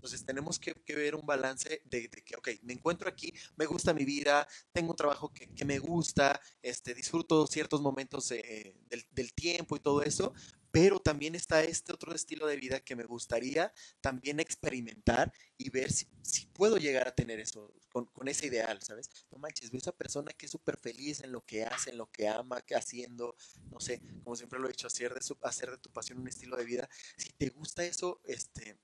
Entonces 0.00 0.24
tenemos 0.24 0.58
que, 0.58 0.74
ver 0.94 1.14
un 1.14 1.26
balance 1.26 1.82
de, 1.84 2.08
que, 2.08 2.34
ok, 2.34 2.48
me 2.62 2.72
encuentro 2.72 3.06
aquí, 3.06 3.34
me 3.56 3.66
gusta 3.66 3.92
mi 3.92 4.06
vida, 4.06 4.48
tengo 4.72 4.92
un 4.92 4.96
trabajo 4.96 5.30
que, 5.30 5.64
me 5.66 5.78
gusta, 5.78 6.40
este, 6.62 6.94
disfruto 6.94 7.46
ciertos 7.46 7.82
momentos 7.82 8.30
eh, 8.32 8.74
del, 8.88 9.34
tiempo 9.34 9.76
y 9.76 9.80
todo 9.80 10.02
eso, 10.02 10.32
pero 10.70 11.00
también 11.00 11.34
está 11.34 11.62
este 11.62 11.92
otro 11.92 12.14
estilo 12.14 12.46
de 12.46 12.56
vida 12.56 12.80
que 12.80 12.96
me 12.96 13.04
gustaría 13.04 13.74
también 14.00 14.40
experimentar 14.40 15.34
y 15.58 15.68
ver 15.68 15.92
si, 15.92 16.06
puedo 16.54 16.78
llegar 16.78 17.06
a 17.06 17.14
tener 17.14 17.38
eso, 17.38 17.74
con, 17.90 18.06
con 18.06 18.26
ese 18.26 18.46
ideal, 18.46 18.80
¿sabes? 18.82 19.10
No 19.30 19.38
manches, 19.38 19.70
veo 19.70 19.80
esa 19.80 19.92
persona 19.92 20.32
que 20.32 20.46
es 20.46 20.52
súper 20.52 20.78
feliz 20.78 21.20
en 21.20 21.32
lo 21.32 21.44
que 21.44 21.64
hace, 21.64 21.90
en 21.90 21.98
lo 21.98 22.10
que 22.10 22.26
ama, 22.26 22.62
que 22.62 22.74
haciendo, 22.74 23.36
no 23.70 23.80
sé, 23.80 24.00
como 24.24 24.34
siempre 24.34 24.58
lo 24.58 24.66
he 24.66 24.72
dicho, 24.72 24.86
hacer 24.86 25.12
de, 25.12 25.20
su, 25.20 25.36
hacer 25.42 25.70
de 25.70 25.78
tu 25.78 25.90
pasión 25.90 26.20
un 26.20 26.28
estilo 26.28 26.56
de 26.56 26.64
vida. 26.64 26.88
Si 27.18 27.30
te 27.32 27.50
gusta 27.50 27.84
eso, 27.84 28.22
este, 28.24 28.78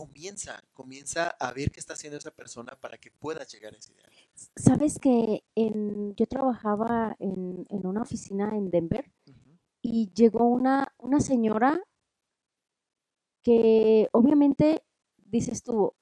comienza, 0.00 0.62
comienza 0.72 1.28
a 1.38 1.52
ver 1.52 1.70
qué 1.70 1.78
está 1.78 1.92
haciendo 1.92 2.16
esa 2.16 2.30
persona 2.30 2.72
para 2.80 2.96
que 2.96 3.10
puedas 3.10 3.52
llegar 3.52 3.74
a 3.74 3.76
ese 3.76 3.92
ideal. 3.92 4.10
Sabes 4.56 4.98
que 4.98 5.44
en, 5.54 6.14
yo 6.16 6.26
trabajaba 6.26 7.16
en, 7.18 7.66
en 7.68 7.86
una 7.86 8.00
oficina 8.00 8.56
en 8.56 8.70
Denver 8.70 9.04
Ujú, 9.26 9.58
y 9.82 10.10
llegó 10.14 10.46
una, 10.46 10.94
una 10.96 11.20
señora 11.20 11.82
que 13.42 14.08
obviamente, 14.12 14.82
dices 15.18 15.62
tú, 15.62 15.92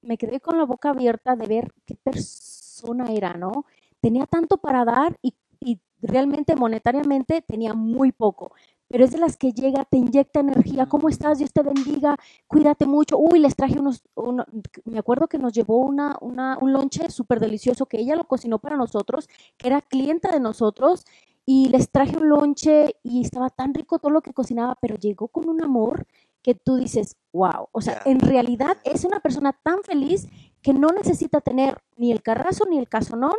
me 0.00 0.16
quedé 0.16 0.40
con 0.40 0.56
la 0.56 0.64
boca 0.64 0.90
abierta 0.90 1.34
de 1.34 1.46
ver 1.46 1.72
qué 1.86 1.96
persona 1.96 3.12
era, 3.12 3.34
¿no? 3.34 3.64
Tenía 4.00 4.26
tanto 4.26 4.58
para 4.58 4.84
dar 4.84 5.18
y, 5.22 5.34
y 5.58 5.80
realmente 6.00 6.54
monetariamente 6.54 7.42
tenía 7.42 7.74
muy 7.74 8.12
poco, 8.12 8.52
pero 8.88 9.04
es 9.04 9.10
de 9.12 9.18
las 9.18 9.36
que 9.36 9.52
llega, 9.52 9.84
te 9.84 9.96
inyecta 9.98 10.40
energía. 10.40 10.86
¿Cómo 10.86 11.08
estás? 11.08 11.38
Dios 11.38 11.52
te 11.52 11.62
bendiga, 11.62 12.16
cuídate 12.46 12.86
mucho. 12.86 13.18
Uy, 13.18 13.38
les 13.38 13.54
traje 13.56 13.78
unos, 13.78 14.02
uno- 14.14 14.46
me 14.84 14.98
acuerdo 14.98 15.28
que 15.28 15.38
nos 15.38 15.52
llevó 15.52 15.78
una, 15.78 16.16
una, 16.20 16.58
un 16.60 16.72
lonche 16.72 17.10
súper 17.10 17.40
delicioso 17.40 17.86
que 17.86 17.98
ella 18.00 18.16
lo 18.16 18.24
cocinó 18.24 18.58
para 18.58 18.76
nosotros, 18.76 19.28
que 19.56 19.68
era 19.68 19.80
clienta 19.82 20.30
de 20.32 20.40
nosotros, 20.40 21.04
y 21.46 21.68
les 21.68 21.90
traje 21.90 22.16
un 22.16 22.28
lonche 22.28 22.96
y 23.02 23.22
estaba 23.22 23.48
tan 23.50 23.72
rico 23.74 23.98
todo 23.98 24.10
lo 24.10 24.20
que 24.22 24.32
cocinaba, 24.34 24.74
pero 24.80 24.96
llegó 24.96 25.28
con 25.28 25.48
un 25.48 25.62
amor 25.62 26.06
que 26.42 26.54
tú 26.54 26.76
dices, 26.76 27.16
wow, 27.32 27.68
o 27.72 27.80
sea, 27.80 28.00
en 28.04 28.20
realidad 28.20 28.76
es 28.84 29.04
una 29.04 29.20
persona 29.20 29.52
tan 29.62 29.82
feliz 29.82 30.28
que 30.62 30.72
no 30.72 30.88
necesita 30.88 31.40
tener 31.40 31.78
ni 31.96 32.12
el 32.12 32.22
carrazo 32.22 32.64
ni 32.68 32.78
el 32.78 32.88
casonón 32.88 33.34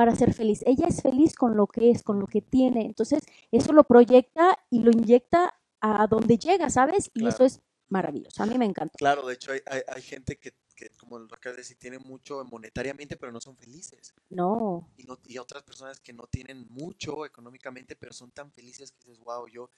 para 0.00 0.16
ser 0.16 0.32
feliz. 0.32 0.62
Ella 0.64 0.86
es 0.88 1.02
feliz 1.02 1.34
con 1.34 1.58
lo 1.58 1.66
que 1.66 1.90
es, 1.90 2.02
con 2.02 2.18
lo 2.18 2.26
que 2.26 2.40
tiene. 2.40 2.86
Entonces, 2.86 3.22
eso 3.52 3.74
lo 3.74 3.84
proyecta 3.84 4.58
y 4.70 4.78
lo 4.78 4.90
inyecta 4.90 5.60
a 5.78 6.06
donde 6.06 6.38
llega, 6.38 6.70
¿sabes? 6.70 7.10
Y 7.12 7.26
eso 7.26 7.44
es 7.44 7.60
maravilloso. 7.90 8.42
A 8.42 8.46
mí 8.46 8.56
me 8.56 8.64
encanta. 8.64 8.94
Claro, 8.96 9.26
de 9.26 9.34
hecho 9.34 9.52
hay, 9.52 9.60
hay, 9.66 9.82
hay 9.86 10.00
gente 10.00 10.38
que, 10.38 10.54
que, 10.74 10.88
como 10.98 11.18
lo 11.18 11.26
acabas 11.26 11.56
de 11.56 11.60
decir, 11.64 11.76
tiene 11.76 11.98
mucho 11.98 12.42
monetariamente, 12.46 13.18
pero 13.18 13.30
no 13.30 13.42
son 13.42 13.58
felices. 13.58 14.14
No, 14.30 14.88
Y, 14.96 15.02
no, 15.04 15.18
y 15.26 15.36
otras 15.36 15.64
personas 15.64 16.00
que 16.00 16.14
no 16.14 16.26
tienen 16.28 16.66
mucho 16.70 17.26
económicamente, 17.26 17.94
pero 17.94 18.14
son 18.14 18.30
tan 18.30 18.50
felices 18.52 18.92
que 18.92 19.10
dices, 19.10 19.22
wow, 19.22 19.46
yo 19.48 19.68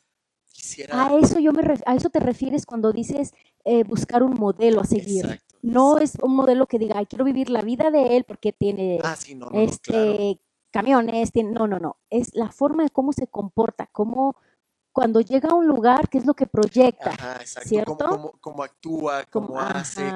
quisiera... 0.53 1.07
a 1.07 1.17
eso 1.19 1.39
yo 1.39 1.53
me 1.53 1.63
ref- 1.63 1.83
a 1.87 1.95
eso 1.95 2.11
te 2.11 2.21
refieres 2.21 2.67
cuando 2.67 2.93
dices 2.93 3.33
eh, 3.65 3.85
buscar 3.85 4.23
un 4.23 4.35
modelo 4.35 4.81
a 4.81 4.85
seguir. 4.85 5.25
Exacto, 5.25 5.57
No 5.63 5.99
exacto. 5.99 6.05
es 6.21 6.25
un 6.25 6.37
modelo 6.37 6.67
que 6.67 6.79
diga, 6.79 6.99
"Ay, 6.99 7.07
quiero 7.07 7.25
vivir 7.25 7.51
la 7.51 7.63
vida 7.63 7.91
de 7.91 8.17
él 8.17 8.25
porque 8.25 8.53
tiene 8.53 8.99
Ah, 9.03 9.17
sí, 9.17 9.35
no, 9.35 9.47
no, 9.47 9.53
no, 9.53 9.59
este 9.61 9.91
claro. 9.91 10.39
camiones, 10.71 11.33
tiene, 11.33 11.51
no, 11.53 11.67
no, 11.67 11.79
no, 11.79 11.97
es 12.11 12.35
la 12.35 12.51
forma 12.51 12.83
de 12.85 12.91
cómo 12.91 13.13
se 13.13 13.27
comporta, 13.27 13.89
cómo 13.93 14.37
cuando 14.93 15.21
llega 15.21 15.49
a 15.51 15.55
un 15.55 15.67
lugar, 15.67 16.09
qué 16.09 16.19
es 16.19 16.27
lo 16.27 16.35
que 16.35 16.47
proyecta, 16.47 17.11
Ajá, 17.11 17.37
exacto. 17.41 17.69
Cómo, 17.69 17.69
¿cierto? 17.69 17.97
cómo, 17.97 18.33
cómo 18.41 18.63
actúa, 18.63 19.25
cómo 19.31 19.59
hace, 19.61 20.13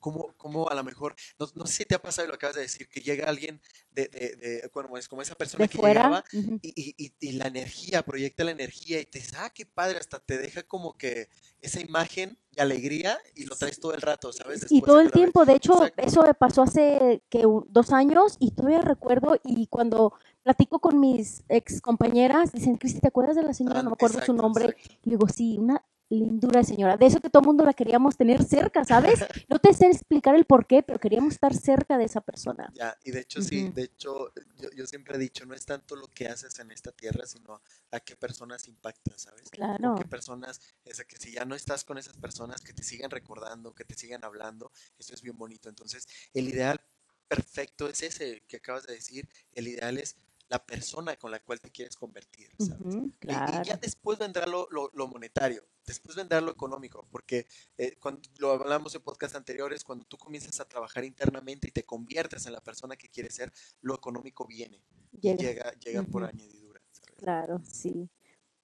cómo, 0.00 0.34
cómo, 0.36 0.68
a 0.68 0.74
lo 0.74 0.82
mejor, 0.82 1.14
no, 1.38 1.46
no 1.54 1.66
sé 1.66 1.72
si 1.72 1.84
te 1.84 1.94
ha 1.94 2.02
pasado 2.02 2.26
y 2.26 2.28
lo 2.28 2.34
acabas 2.34 2.56
de 2.56 2.62
decir, 2.62 2.88
que 2.88 3.00
llega 3.00 3.28
alguien 3.28 3.60
de, 3.92 4.08
de, 4.08 4.36
de 4.36 4.70
bueno, 4.74 4.96
es 4.96 5.08
como 5.08 5.22
esa 5.22 5.34
persona 5.34 5.64
de 5.64 5.68
que 5.68 5.78
fuera. 5.78 6.02
llegaba 6.02 6.24
y, 6.60 6.72
y, 6.74 6.94
y, 6.98 7.14
y 7.20 7.32
la 7.32 7.46
energía, 7.46 8.02
proyecta 8.02 8.44
la 8.44 8.50
energía 8.50 9.00
y 9.00 9.04
te 9.06 9.20
dices, 9.20 9.34
ah, 9.38 9.50
qué 9.50 9.64
padre, 9.64 9.98
hasta 9.98 10.18
te 10.18 10.38
deja 10.38 10.64
como 10.64 10.96
que 10.96 11.28
esa 11.60 11.80
imagen 11.80 12.38
de 12.50 12.62
alegría 12.62 13.18
y 13.34 13.44
lo 13.44 13.54
traes 13.54 13.78
todo 13.78 13.94
el 13.94 14.00
rato, 14.00 14.32
¿sabes? 14.32 14.66
Y 14.70 14.82
todo 14.82 15.00
el 15.00 15.10
tiempo, 15.12 15.44
de 15.44 15.54
hecho, 15.54 15.74
Exacto. 15.74 16.02
eso 16.02 16.22
me 16.22 16.34
pasó 16.34 16.62
hace 16.62 17.22
que 17.28 17.44
dos 17.68 17.92
años 17.92 18.36
y 18.40 18.50
todavía 18.52 18.80
recuerdo 18.80 19.38
y 19.44 19.66
cuando 19.68 20.14
platico 20.46 20.78
con 20.78 21.00
mis 21.00 21.42
ex 21.48 21.80
compañeras, 21.80 22.52
dicen, 22.52 22.76
Cristi, 22.76 23.00
¿te 23.00 23.08
acuerdas 23.08 23.34
de 23.34 23.42
la 23.42 23.52
señora? 23.52 23.82
No 23.82 23.90
me 23.90 23.94
acuerdo 23.94 24.20
su 24.20 24.30
exacto, 24.30 24.42
nombre. 24.42 24.64
exacto. 24.66 24.94
Y 25.04 25.10
digo, 25.10 25.26
sí, 25.28 25.58
una 25.58 25.84
lindura 26.08 26.60
de 26.60 26.64
señora. 26.64 26.96
De 26.96 27.04
eso 27.04 27.20
que 27.20 27.28
todo 27.28 27.40
el 27.40 27.46
mundo 27.48 27.64
la 27.64 27.72
queríamos 27.72 28.16
tener 28.16 28.44
cerca, 28.44 28.84
¿sabes? 28.84 29.18
No 29.48 29.58
te 29.58 29.74
sé 29.74 29.86
explicar 29.86 30.36
el 30.36 30.44
por 30.44 30.68
qué, 30.68 30.84
pero 30.84 31.00
queríamos 31.00 31.34
estar 31.34 31.52
cerca 31.52 31.98
de 31.98 32.04
esa 32.04 32.20
persona. 32.20 32.72
Ya, 32.74 32.96
y 33.02 33.10
de 33.10 33.22
hecho 33.22 33.42
sí, 33.42 33.64
Ujú. 33.64 33.74
de 33.74 33.82
hecho 33.82 34.32
yo, 34.56 34.70
yo 34.70 34.86
siempre 34.86 35.16
he 35.16 35.18
dicho, 35.18 35.44
no 35.46 35.54
es 35.54 35.66
tanto 35.66 35.96
lo 35.96 36.06
que 36.06 36.28
haces 36.28 36.56
en 36.60 36.70
esta 36.70 36.92
tierra, 36.92 37.26
sino 37.26 37.60
a 37.90 37.98
qué 37.98 38.14
personas 38.14 38.68
impactas, 38.68 39.22
¿sabes? 39.22 39.50
Claro. 39.50 39.94
O 39.94 39.96
qué 39.96 40.04
personas, 40.04 40.60
es 40.84 41.04
que 41.04 41.16
si 41.16 41.32
ya 41.32 41.44
no 41.44 41.56
estás 41.56 41.82
con 41.82 41.98
esas 41.98 42.16
personas, 42.18 42.60
que 42.60 42.72
te 42.72 42.84
sigan 42.84 43.10
recordando, 43.10 43.74
que 43.74 43.84
te 43.84 43.96
sigan 43.96 44.24
hablando, 44.24 44.70
eso 44.96 45.12
es 45.12 45.22
bien 45.22 45.36
bonito. 45.36 45.68
Entonces, 45.68 46.06
el 46.34 46.48
ideal 46.48 46.80
perfecto 47.26 47.88
es 47.88 48.04
ese 48.04 48.44
que 48.46 48.58
acabas 48.58 48.86
de 48.86 48.94
decir, 48.94 49.28
el 49.52 49.66
ideal 49.66 49.98
es 49.98 50.14
la 50.48 50.64
persona 50.64 51.16
con 51.16 51.30
la 51.30 51.40
cual 51.40 51.60
te 51.60 51.70
quieres 51.70 51.96
convertir, 51.96 52.50
¿sabes? 52.58 52.94
Y- 52.94 53.66
ya 53.66 53.76
después 53.80 54.18
vendrá 54.18 54.46
lo, 54.46 54.68
lo- 54.70 54.90
lo 54.94 55.08
monetario, 55.08 55.64
después 55.84 56.14
vendrá 56.16 56.40
lo 56.40 56.52
económico, 56.52 57.06
porque 57.10 57.46
eh, 57.76 57.96
cuando 58.00 58.20
lo 58.38 58.52
hablamos 58.52 58.94
en 58.94 59.02
podcast 59.02 59.34
anteriores, 59.34 59.82
cuando 59.82 60.04
tú 60.04 60.16
comienzas 60.16 60.60
a 60.60 60.68
trabajar 60.68 61.04
internamente 61.04 61.68
y 61.68 61.72
te 61.72 61.84
conviertes 61.84 62.46
en 62.46 62.52
la 62.52 62.60
persona 62.60 62.96
que 62.96 63.08
quieres 63.08 63.34
ser, 63.34 63.52
lo 63.80 63.94
económico 63.96 64.46
viene, 64.46 64.82
Llega. 65.20 65.72
llega, 65.80 66.02
por 66.04 66.24
añadidura. 66.24 66.80
¿sabes? 66.92 67.14
Claro, 67.18 67.60
sí. 67.64 68.08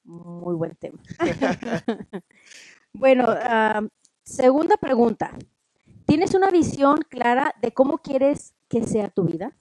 Muy 0.04 0.54
buen 0.54 0.74
tema. 0.76 1.00
Bueno, 2.94 3.24
ah, 3.28 3.82
segunda 4.22 4.76
pregunta. 4.76 5.36
¿Tienes 6.06 6.34
una 6.34 6.50
visión 6.50 6.98
clara 7.08 7.54
de 7.62 7.72
cómo 7.72 7.98
quieres 7.98 8.52
que 8.68 8.86
sea 8.86 9.08
tu 9.08 9.24
vida? 9.24 9.56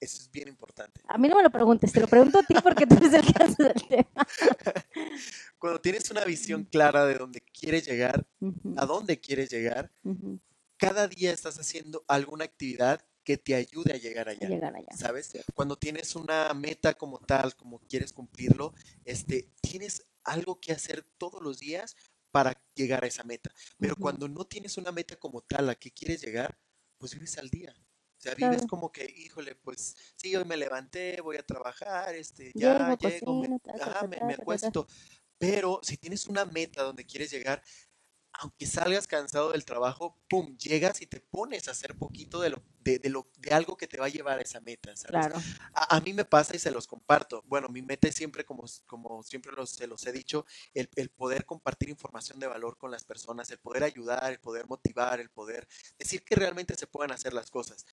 Eso 0.00 0.22
es 0.22 0.30
bien 0.30 0.48
importante. 0.48 1.00
A 1.08 1.18
mí 1.18 1.28
no 1.28 1.36
me 1.36 1.42
lo 1.42 1.50
preguntes, 1.50 1.92
te 1.92 2.00
lo 2.00 2.06
pregunto 2.06 2.38
a 2.38 2.42
ti 2.42 2.54
porque 2.62 2.86
tú 2.86 2.96
eres 2.96 3.12
el 3.14 3.22
que 3.22 3.42
hace 3.42 3.66
el 3.66 3.88
tema. 3.88 4.26
Cuando 5.58 5.80
tienes 5.80 6.10
una 6.10 6.24
visión 6.24 6.64
clara 6.64 7.04
de 7.04 7.14
dónde 7.14 7.40
quieres 7.40 7.86
llegar, 7.86 8.26
a 8.76 8.86
dónde 8.86 9.18
quieres 9.18 9.50
llegar, 9.50 9.90
cada 10.76 11.08
día 11.08 11.32
estás 11.32 11.58
haciendo 11.58 12.04
alguna 12.06 12.44
actividad 12.44 13.04
que 13.24 13.36
te 13.36 13.54
ayude 13.54 13.92
a 13.92 13.96
llegar 13.96 14.28
a 14.28 14.30
allá. 14.30 14.48
llegar 14.48 14.74
allá. 14.74 14.96
¿Sabes? 14.96 15.32
Cuando 15.52 15.76
tienes 15.76 16.16
una 16.16 16.54
meta 16.54 16.94
como 16.94 17.18
tal, 17.18 17.54
como 17.56 17.80
quieres 17.80 18.12
cumplirlo, 18.12 18.72
este, 19.04 19.50
tienes 19.60 20.06
algo 20.24 20.60
que 20.60 20.72
hacer 20.72 21.02
todos 21.18 21.42
los 21.42 21.58
días 21.58 21.96
para 22.30 22.62
llegar 22.74 23.04
a 23.04 23.06
esa 23.06 23.24
meta. 23.24 23.50
Pero 23.78 23.96
cuando 23.96 24.28
no 24.28 24.46
tienes 24.46 24.78
una 24.78 24.92
meta 24.92 25.16
como 25.16 25.42
tal 25.42 25.68
a 25.68 25.74
que 25.74 25.90
quieres 25.90 26.22
llegar, 26.22 26.58
pues 26.98 27.14
vives 27.14 27.36
al 27.38 27.50
día. 27.50 27.74
O 28.18 28.20
sea, 28.20 28.34
vives 28.34 28.66
Claro. 28.66 28.66
como 28.66 28.90
que, 28.90 29.04
híjole, 29.04 29.54
pues 29.54 29.96
sí, 30.16 30.34
hoy 30.34 30.44
me 30.44 30.56
levanté, 30.56 31.20
voy 31.20 31.36
a 31.36 31.46
trabajar, 31.46 32.14
este, 32.16 32.52
ya 32.56 32.94
Llego, 32.96 32.96
llego, 32.96 33.34
me, 33.36 33.48
ajá, 33.78 34.04
me, 34.04 34.20
me 34.22 34.34
acuesto. 34.34 34.86
Pero 35.38 35.80
si 35.82 35.96
tienes 35.96 36.26
una 36.26 36.44
meta 36.44 36.82
donde 36.82 37.06
quieres 37.06 37.30
llegar, 37.30 37.62
aunque 38.38 38.66
salgas 38.66 39.06
cansado 39.08 39.50
del 39.52 39.64
trabajo, 39.64 40.16
pum, 40.28 40.56
llegas 40.56 41.02
y 41.02 41.06
te 41.06 41.20
pones 41.20 41.66
a 41.66 41.72
hacer 41.72 41.96
poquito 41.96 42.40
de 42.40 42.50
lo, 42.50 42.62
de, 42.80 42.98
de 43.00 43.10
lo, 43.10 43.28
de 43.38 43.50
algo 43.52 43.76
que 43.76 43.88
te 43.88 43.98
va 43.98 44.06
a 44.06 44.10
llevar 44.10 44.38
a 44.38 44.42
esa 44.42 44.60
meta, 44.60 44.96
¿sabes? 44.96 45.26
Claro. 45.26 45.42
A, 45.74 45.96
a 45.96 46.00
mí 46.00 46.12
me 46.12 46.24
pasa 46.24 46.54
y 46.54 46.60
se 46.60 46.70
los 46.70 46.86
comparto. 46.86 47.42
Bueno, 47.46 47.68
mi 47.68 47.82
meta 47.82 48.06
es 48.08 48.14
siempre, 48.14 48.44
como, 48.44 48.64
como 48.86 49.22
siempre 49.24 49.52
los, 49.52 49.70
se 49.70 49.88
los 49.88 50.06
he 50.06 50.12
dicho, 50.12 50.46
el, 50.72 50.88
el 50.94 51.10
poder 51.10 51.44
compartir 51.44 51.88
información 51.88 52.38
de 52.38 52.46
valor 52.46 52.78
con 52.78 52.92
las 52.92 53.04
personas, 53.04 53.50
el 53.50 53.58
poder 53.58 53.82
ayudar, 53.82 54.30
el 54.30 54.38
poder 54.38 54.68
motivar, 54.68 55.18
el 55.18 55.30
poder 55.30 55.66
decir 55.98 56.22
que 56.24 56.36
realmente 56.36 56.76
se 56.76 56.86
puedan 56.86 57.10
hacer 57.10 57.32
las 57.34 57.50
cosas. 57.50 57.86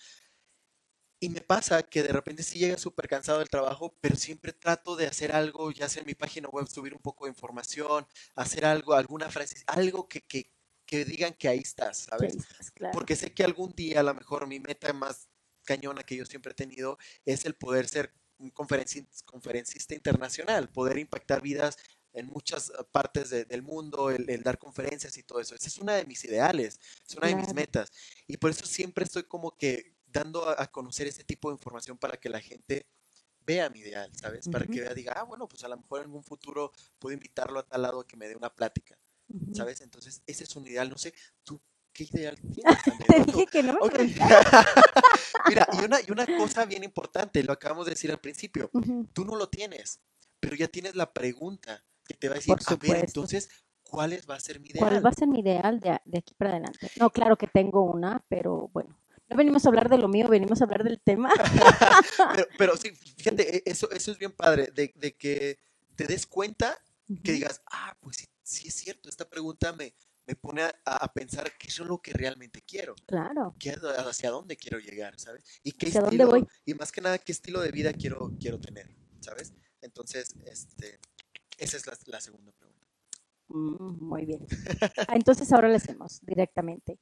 Y 1.20 1.30
me 1.30 1.42
pasa 1.42 1.82
que 1.84 2.04
de 2.04 2.10
repente 2.10 2.44
sí 2.44 2.60
llega 2.60 2.78
súper 2.78 3.08
cansado 3.08 3.40
del 3.40 3.50
trabajo, 3.50 3.96
pero 4.02 4.16
siempre 4.16 4.54
trato 4.54 4.96
de 4.96 5.08
hacer 5.08 5.32
algo, 5.32 5.72
ya 5.72 5.88
sea 5.90 6.02
en 6.02 6.08
mi 6.08 6.14
página 6.14 6.50
web, 6.50 6.68
subir 6.68 6.94
un 6.94 7.00
poco 7.02 7.26
de 7.26 7.30
información, 7.32 8.06
hacer 8.36 8.66
algo, 8.66 8.94
alguna 8.94 9.30
frase, 9.32 9.64
algo 9.68 10.08
que, 10.08 10.22
que, 10.22 10.52
que 10.86 11.06
digan 11.06 11.34
que 11.34 11.48
ahí 11.48 11.60
estás, 11.60 12.00
¿sabes? 12.10 12.36
claro. 12.74 12.94
Porque 12.94 13.16
sé 13.16 13.34
que 13.34 13.44
algún 13.44 13.72
día, 13.74 14.02
a 14.02 14.04
lo 14.04 14.14
mejor 14.14 14.46
mi 14.46 14.60
meta 14.60 14.92
más 14.94 15.30
cañona 15.64 16.04
que 16.04 16.16
yo 16.18 16.26
siempre 16.26 16.52
he 16.52 16.56
tenido 16.56 16.98
es 17.26 17.46
el 17.46 17.56
poder 17.56 17.88
ser 17.88 18.14
un 18.38 18.54
conferenci- 18.54 19.08
conferencista 19.24 19.96
internacional, 19.96 20.70
poder 20.70 20.98
impactar 20.98 21.42
vidas 21.42 21.78
en 22.14 22.28
muchas 22.28 22.70
eh, 22.70 22.74
partes 22.92 23.30
de- 23.30 23.46
del 23.46 23.62
mundo, 23.64 24.12
el, 24.12 24.30
el 24.30 24.44
dar 24.44 24.58
conferencias 24.60 25.18
y 25.18 25.24
todo 25.24 25.40
eso. 25.40 25.56
Esa 25.56 25.68
es 25.70 25.78
una 25.80 25.96
de 25.96 26.06
mis 26.06 26.24
ideales, 26.26 26.80
es 27.08 27.16
una 27.16 27.28
de 27.28 27.36
mis 27.36 27.54
metas. 27.54 27.92
Y 28.28 28.38
por 28.38 28.52
eso 28.52 28.66
siempre 28.66 29.06
estoy 29.06 29.24
como 29.24 29.58
que 29.58 29.95
dando 30.16 30.48
a, 30.50 30.62
a 30.62 30.68
conocer 30.72 31.08
ese 31.08 31.24
tipo 31.24 31.50
de 31.50 31.56
información 31.56 31.98
para 31.98 32.18
que 32.18 32.30
la 32.30 32.42
gente 32.42 32.88
vea 33.46 33.70
mi 33.70 33.80
ideal, 33.80 34.12
¿sabes? 34.16 34.48
Para 34.48 34.66
que 34.66 34.82
vea, 34.82 34.94
diga, 34.94 35.14
ah, 35.16 35.24
bueno, 35.24 35.48
pues 35.48 35.64
a 35.64 35.68
lo 35.68 35.78
mejor 35.78 36.00
en 36.00 36.06
algún 36.06 36.24
futuro 36.24 36.72
puedo 36.98 37.14
invitarlo 37.14 37.60
a 37.60 37.64
tal 37.64 37.84
lado 37.84 38.00
a 38.00 38.08
que 38.08 38.18
me 38.18 38.28
dé 38.28 38.36
una 38.36 38.50
plática. 38.50 38.98
¿sabes? 39.56 39.82
Entonces, 39.82 40.22
ese 40.28 40.44
es 40.44 40.56
un 40.56 40.68
ideal. 40.68 40.90
No 40.90 40.98
sé, 40.98 41.14
¿tú 41.44 41.60
qué 41.94 42.08
ideal 42.12 42.38
tienes, 42.54 42.78
Te 43.08 43.24
dije 43.24 43.46
que 43.48 43.64
no 43.64 43.74
me 43.74 43.80
Ok. 43.80 43.94
preguntaras. 43.94 44.46
Mira, 45.48 45.68
y 45.72 45.84
una, 45.86 46.00
y 46.02 46.12
una 46.12 46.26
cosa 46.28 46.66
bien 46.66 46.84
importante, 46.84 47.44
lo 47.44 47.54
acabamos 47.54 47.86
de 47.86 47.92
decir 47.92 48.12
al 48.12 48.20
principio, 48.20 48.70
Ujú. 48.74 49.08
tú 49.14 49.24
no 49.26 49.36
lo 49.36 49.48
tienes, 49.48 50.02
pero 50.40 50.56
ya 50.56 50.68
tienes 50.68 50.96
la 50.96 51.14
pregunta 51.14 51.84
que 52.06 52.16
te 52.16 52.28
va 52.28 52.36
a 52.36 52.38
decir, 52.38 52.56
a 52.66 52.76
ver, 52.76 53.06
entonces, 53.06 53.50
¿cuál 53.84 54.20
va 54.30 54.36
a 54.36 54.40
ser 54.40 54.60
mi 54.60 54.70
¿Cuál 54.70 54.94
ideal? 54.94 55.06
va 55.06 55.10
a 55.10 55.14
ser 55.14 55.28
mi 55.28 55.40
ideal 55.40 55.80
de, 55.80 56.18
aquí 56.18 56.36
para 56.36 56.52
adelante? 56.52 56.92
No, 57.00 57.10
claro 57.10 57.38
que 57.38 57.48
tengo 57.48 57.84
una, 57.84 58.24
pero 58.28 58.70
bueno, 58.74 58.90
no 58.90 58.95
venimos 59.36 59.66
a 59.66 59.70
hablar 59.70 59.90
de 59.90 59.98
lo 59.98 60.08
mío, 60.08 60.28
venimos 60.28 60.62
a 60.62 60.66
hablar 60.66 60.84
del 60.84 61.00
tema. 61.02 61.30
Pero, 62.36 62.48
pero 62.58 62.78
sí, 62.78 62.92
fíjate, 62.92 63.58
e- 63.58 63.64
eso, 63.66 63.90
eso 63.92 64.12
es 64.12 64.18
bien 64.18 64.32
padre, 64.32 64.70
de, 64.74 64.92
de 64.96 65.16
que 65.16 65.60
te 65.96 66.06
des 66.06 66.26
cuenta, 66.26 66.78
que 67.24 67.32
digas, 67.34 67.62
ah, 67.72 67.96
pues 68.02 68.18
sí, 68.18 68.26
sí 68.44 68.68
es 68.68 68.74
cierto, 68.76 69.10
esta 69.10 69.28
pregunta 69.30 69.72
me, 69.74 69.94
me 70.26 70.36
pone 70.36 70.64
a, 70.64 70.74
a 70.86 71.14
pensar 71.14 71.52
qué 71.58 71.68
es 71.68 71.80
lo 71.80 72.00
que 72.02 72.12
realmente 72.14 72.62
quiero, 72.62 72.96
Claro, 73.06 73.56
qué, 73.60 73.76
hacia 74.08 74.32
dónde 74.32 74.58
quiero 74.58 74.80
llegar, 74.80 75.20
¿sabes? 75.20 75.44
Y 75.64 75.72
qué 75.72 75.88
¿Hacia 75.88 76.02
dónde 76.02 76.24
estilo, 76.24 76.30
voy? 76.30 76.48
y 76.66 76.74
más 76.74 76.92
que 76.92 77.02
nada, 77.02 77.18
qué 77.18 77.32
estilo 77.32 77.62
de 77.62 77.72
vida 77.72 77.94
quiero, 77.94 78.32
quiero 78.40 78.60
tener, 78.60 78.90
¿sabes? 79.22 79.54
Entonces, 79.82 80.36
este, 80.46 81.00
esa 81.58 81.78
es 81.78 81.86
la, 81.88 81.98
la 82.08 82.22
segunda 82.22 82.52
pregunta. 82.52 82.88
Mm, 83.48 84.04
muy 84.04 84.26
bien. 84.26 84.46
Ah, 85.08 85.16
Entonces 85.16 85.52
ahora 85.54 85.70
le 85.70 85.76
hacemos 85.76 86.20
directamente. 86.24 86.98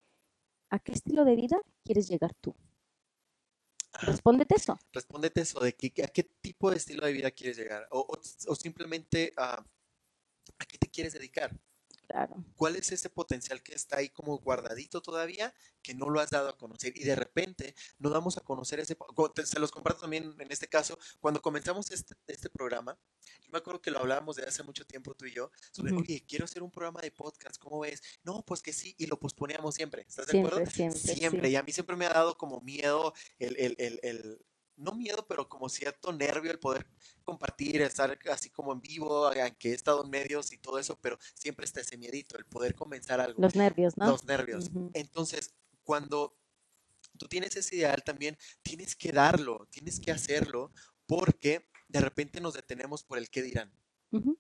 ¿A 0.74 0.80
qué 0.80 0.92
estilo 0.92 1.24
de 1.24 1.36
vida 1.36 1.62
quieres 1.84 2.08
llegar 2.08 2.34
tú? 2.42 2.56
Respóndete 4.02 4.56
eso. 4.56 4.80
Respóndete 4.92 5.42
eso, 5.42 5.60
de 5.60 5.76
que, 5.76 6.04
a 6.04 6.08
qué 6.08 6.24
tipo 6.24 6.72
de 6.72 6.78
estilo 6.78 7.06
de 7.06 7.14
vida 7.14 7.30
quieres 7.30 7.58
llegar 7.58 7.88
o, 7.92 8.08
o, 8.48 8.56
simplemente 8.56 9.34
a, 9.38 9.64
a 10.58 10.66
qué 10.66 10.80
te 10.80 10.88
quieres 10.90 11.14
dedicar. 11.14 11.56
Claro. 12.08 12.44
¿Cuál 12.56 12.76
es 12.76 12.92
ese 12.92 13.10
potencial 13.10 13.64
que 13.64 13.74
está 13.74 13.98
ahí 13.98 14.10
como 14.10 14.38
guardadito 14.38 15.02
todavía 15.02 15.54
que 15.82 15.94
no 15.94 16.10
lo 16.10 16.20
has 16.20 16.30
dado 16.30 16.50
a 16.50 16.58
conocer? 16.58 16.94
Y 16.96 17.04
de 17.04 17.16
repente 17.16 17.76
no 17.98 18.10
damos 18.10 18.38
a 18.38 18.42
conocer 18.42 18.80
ese... 18.80 18.98
Se 19.46 19.60
los 19.60 19.72
comparto 19.72 20.02
también 20.02 20.36
en 20.38 20.52
este 20.52 20.68
caso. 20.68 21.00
Cuando 21.20 21.42
comenzamos 21.42 21.92
este, 21.92 22.16
este 22.28 22.50
programa, 22.50 22.98
yo 23.42 23.52
me 23.52 23.58
acuerdo 23.58 23.82
que 23.82 23.92
lo 23.92 24.00
hablábamos 24.00 24.36
de 24.36 24.44
hace 24.44 24.64
mucho 24.64 24.86
tiempo 24.86 25.16
tú 25.16 25.26
y 25.26 25.34
yo, 25.34 25.50
sobre, 25.72 25.94
oye, 25.94 26.24
quiero 26.28 26.46
hacer 26.46 26.62
un 26.62 26.72
programa 26.72 27.02
de 27.02 27.12
podcast, 27.12 27.58
¿cómo 27.58 27.80
ves? 27.80 28.02
No, 28.24 28.44
pues 28.46 28.62
que 28.62 28.74
sí, 28.74 28.96
y 28.98 29.08
lo 29.08 29.20
posponíamos 29.20 29.76
siempre. 29.76 30.06
¿Estás 30.08 30.28
de 30.28 30.40
acuerdo? 30.40 30.66
Siempre, 30.70 31.00
siempre. 31.00 31.50
Y 31.50 31.56
a 31.56 31.64
mí 31.64 31.72
siempre 31.72 31.96
me 31.96 32.06
ha 32.06 32.14
dado 32.14 32.38
como 32.38 32.62
miedo 32.62 33.14
el, 33.40 33.56
el, 33.58 33.76
el, 33.80 34.00
el 34.04 34.46
no 34.76 34.94
miedo, 34.94 35.26
pero 35.28 35.48
como 35.48 35.70
cierto 35.70 36.12
nervio 36.12 36.52
el 36.52 36.60
poder 36.60 36.88
compartir, 37.24 37.82
estar 37.82 38.18
así 38.32 38.50
como 38.50 38.74
en 38.74 38.82
vivo, 38.82 39.28
aunque 39.28 39.72
he 39.72 39.74
estado 39.74 40.04
en 40.04 40.10
medios 40.10 40.52
y 40.52 40.58
todo 40.58 40.80
eso, 40.80 40.98
pero 41.02 41.18
siempre 41.34 41.66
está 41.66 41.82
ese 41.82 41.98
miedito, 41.98 42.38
el 42.38 42.46
poder 42.46 42.76
comenzar 42.76 43.20
algo. 43.22 43.42
Los 43.42 43.56
nervios, 43.56 43.98
¿no? 43.98 44.08
Los 44.08 44.26
nervios. 44.26 44.72
Entonces, 44.94 45.54
cuando 45.84 46.38
tú 47.18 47.28
tienes 47.28 47.56
ese 47.56 47.76
ideal 47.76 48.04
también, 48.04 48.38
tienes 48.62 48.96
que 48.96 49.12
darlo, 49.12 49.68
tienes 49.70 50.00
que 50.00 50.12
hacerlo, 50.12 50.72
porque 51.06 51.70
de 51.88 52.02
repente 52.02 52.42
nos 52.42 52.54
detenemos 52.54 53.04
por 53.04 53.18
el 53.18 53.30
qué 53.30 53.42
dirán. 53.42 53.72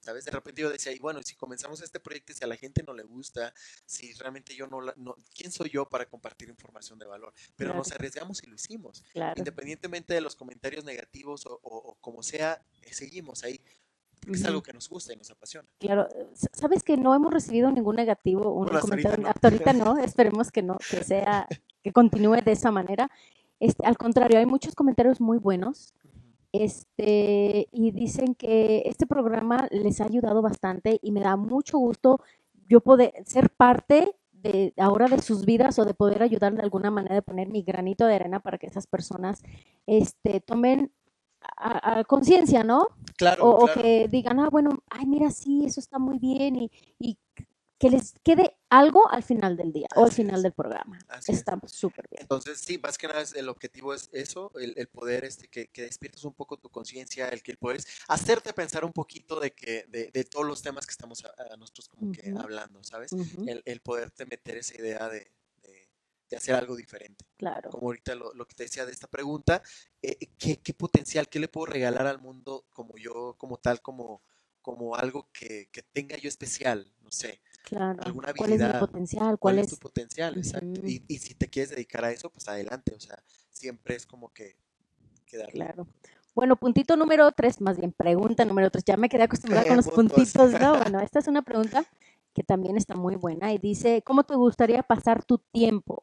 ¿Sabes? 0.01 0.25
De 0.25 0.31
repente 0.31 0.61
yo 0.61 0.69
decía, 0.69 0.91
y 0.91 0.99
bueno, 0.99 1.21
si 1.23 1.35
comenzamos 1.35 1.81
este 1.81 1.99
proyecto 1.99 2.31
y 2.31 2.35
si 2.35 2.43
a 2.43 2.47
la 2.47 2.55
gente 2.55 2.83
no 2.83 2.93
le 2.93 3.03
gusta, 3.03 3.53
si 3.85 4.13
realmente 4.13 4.55
yo 4.55 4.67
no, 4.67 4.81
no 4.97 5.15
¿quién 5.35 5.51
soy 5.51 5.69
yo 5.69 5.87
para 5.87 6.05
compartir 6.05 6.49
información 6.49 6.99
de 6.99 7.05
valor? 7.05 7.33
Pero 7.55 7.73
nos 7.73 7.91
arriesgamos 7.91 8.43
y 8.43 8.47
lo 8.47 8.55
hicimos. 8.55 9.03
Independientemente 9.35 10.13
de 10.13 10.21
los 10.21 10.35
comentarios 10.35 10.83
negativos 10.83 11.45
o, 11.45 11.97
como 12.01 12.23
sea, 12.23 12.63
eh, 12.81 12.93
seguimos 12.93 13.43
ahí. 13.43 13.59
Porque 14.19 14.37
es 14.37 14.45
algo 14.45 14.63
que 14.63 14.71
nos 14.71 14.87
gusta 14.87 15.11
y 15.11 15.17
nos 15.17 15.29
apasiona. 15.31 15.67
Claro, 15.79 16.07
sabes 16.53 16.81
que 16.81 16.95
no 16.95 17.13
hemos 17.13 17.33
recibido 17.33 17.69
ningún 17.71 17.97
negativo, 17.97 18.53
un 18.53 18.67
comentario. 18.67 19.27
Hasta 19.27 19.49
ahorita 19.49 19.73
no. 19.73 19.97
esperemos 20.03 20.49
que 20.49 20.61
no, 20.61 20.77
que 20.77 21.03
sea, 21.03 21.45
que 21.81 21.91
continúe 21.91 22.41
de 22.41 22.53
esa 22.53 22.71
manera. 22.71 23.11
Este, 23.59 23.85
al 23.85 23.97
contrario, 23.97 24.39
hay 24.39 24.45
muchos 24.45 24.75
comentarios 24.75 25.19
muy 25.19 25.39
buenos 25.39 25.93
este, 26.53 27.67
y 27.71 27.91
dicen 27.91 28.35
que 28.35 28.83
este 28.85 29.07
programa 29.07 29.67
les 29.71 29.99
ha 29.99 30.05
ayudado 30.05 30.41
bastante 30.41 30.99
y 31.01 31.11
me 31.11 31.19
da 31.19 31.35
mucho 31.35 31.79
gusto 31.79 32.21
yo 32.69 32.79
poder 32.79 33.11
ser 33.25 33.49
parte 33.49 34.15
de 34.31 34.73
ahora 34.77 35.07
de 35.07 35.21
sus 35.21 35.45
vidas 35.45 35.79
o 35.79 35.85
de 35.85 35.93
poder 35.93 36.21
ayudar 36.21 36.53
de 36.53 36.61
alguna 36.61 36.91
manera 36.91 37.15
de 37.15 37.21
poner 37.23 37.49
mi 37.49 37.63
granito 37.63 38.05
de 38.05 38.15
arena 38.15 38.39
para 38.39 38.57
que 38.57 38.67
esas 38.67 38.87
personas 38.87 39.41
este, 39.87 40.41
tomen 40.41 40.91
a, 41.57 42.03
conciencia, 42.05 42.63
¿no? 42.63 42.87
Claro. 43.17 43.49
O, 43.49 43.67
que 43.67 44.07
digan, 44.07 44.39
ah, 44.39 44.49
bueno, 44.49 44.83
ay, 44.89 45.05
mira, 45.05 45.31
sí, 45.31 45.63
eso 45.65 45.79
está 45.79 45.99
muy 45.99 46.19
bien 46.19 46.55
y, 46.55 46.71
y 46.99 47.17
que 47.79 47.89
les 47.89 48.13
quede 48.23 48.55
algo 48.69 49.09
al 49.11 49.23
final 49.23 49.57
del 49.57 49.71
día 49.71 49.87
o 49.95 50.05
al 50.05 50.11
final 50.11 50.41
del 50.41 50.53
programa. 50.53 50.99
Está 51.27 51.59
súper 51.67 52.07
bien. 52.09 52.21
Entonces, 52.21 52.59
sí, 52.59 52.77
más 52.77 52.97
que 52.97 53.07
nada 53.07 53.23
el 53.35 53.49
objetivo 53.49 53.93
es 53.93 54.09
eso, 54.13 54.51
el, 54.55 54.87
poder 54.87 55.25
este, 55.25 55.47
que, 55.47 55.67
que, 55.67 55.83
despiertes 55.83 56.23
un 56.23 56.33
poco 56.33 56.57
tu 56.57 56.69
conciencia, 56.69 57.29
el 57.29 57.43
que 57.43 57.51
el 57.51 57.57
poder 57.57 57.81
hacerte 58.07 58.53
pensar 58.53 58.85
un 58.85 58.93
poquito 58.93 59.39
de 59.39 59.51
que 59.51 59.85
de, 59.89 60.09
de 60.11 60.23
todos 60.23 60.45
los 60.45 60.61
temas 60.61 60.85
que 60.85 60.91
estamos 60.91 61.23
a, 61.25 61.55
nosotros 61.57 61.89
como 61.89 62.11
que 62.11 62.33
hablando, 62.37 62.83
¿sabes? 62.83 63.11
el, 63.11 63.61
el, 63.65 63.79
poderte 63.81 64.25
meter 64.25 64.57
esa 64.57 64.75
idea 64.75 65.09
de, 65.09 65.31
de, 66.29 66.37
hacer 66.37 66.55
algo 66.55 66.75
diferente. 66.75 67.25
Claro. 67.37 67.69
Como 67.69 67.87
ahorita 67.87 68.15
lo, 68.15 68.33
lo 68.33 68.47
que 68.47 68.55
te 68.55 68.63
decía 68.63 68.87
de 68.87 68.91
esta 68.91 69.07
pregunta, 69.07 69.61
eh, 70.01 70.17
¿qué, 70.39 70.57
¿qué, 70.57 70.73
potencial, 70.73 71.29
qué 71.29 71.39
le 71.39 71.47
puedo 71.47 71.67
regalar 71.67 72.07
al 72.07 72.19
mundo 72.19 72.65
como 72.73 72.97
yo, 72.97 73.35
como 73.37 73.57
tal, 73.57 73.83
como, 73.83 74.23
como 74.63 74.95
algo 74.95 75.29
que, 75.31 75.69
que 75.71 75.83
tenga 75.83 76.17
yo 76.17 76.27
especial? 76.27 76.91
No 77.01 77.11
sé 77.11 77.39
Claro. 77.63 78.03
¿Cuál 78.37 78.53
es 78.53 78.61
mi 78.61 78.79
potencial? 78.79 79.39
¿Cuál, 79.39 79.59
es 79.59 79.69
tu 79.69 79.77
potencial? 79.77 80.37
Exacto. 80.37 80.81
Y, 80.85 81.03
y, 81.07 81.17
si 81.17 81.33
te 81.33 81.49
quieres 81.49 81.71
dedicar 81.71 82.03
a 82.03 82.11
eso, 82.11 82.29
pues 82.29 82.47
adelante. 82.47 82.93
O 82.93 82.99
sea, 82.99 83.23
siempre 83.49 83.95
es 83.95 84.05
como 84.05 84.31
que 84.33 84.57
quedar. 85.25 85.49
Claro. 85.49 85.87
Bueno, 86.35 86.55
puntito 86.55 86.97
número 86.97 87.31
tres, 87.31 87.61
más 87.61 87.77
bien 87.77 87.91
pregunta 87.91 88.43
número 88.43 88.69
tres. 88.71 88.83
Ya 88.85 88.97
me 88.97 89.07
quedé 89.07 89.23
acostumbrada 89.23 89.65
con 89.67 89.77
los 89.77 89.87
puntitos, 89.87 90.51
¿no? 90.59 90.77
Bueno, 90.83 90.99
esta 90.99 91.19
es 91.19 91.27
una 91.27 91.41
pregunta 91.41 91.85
que 92.33 92.43
también 92.43 92.77
está 92.77 92.95
muy 92.95 93.15
buena 93.15 93.53
y 93.53 93.59
dice, 93.59 94.01
¿cómo 94.01 94.23
te 94.23 94.35
gustaría 94.35 94.81
pasar 94.83 95.23
tu 95.23 95.37
tiempo? 95.37 96.01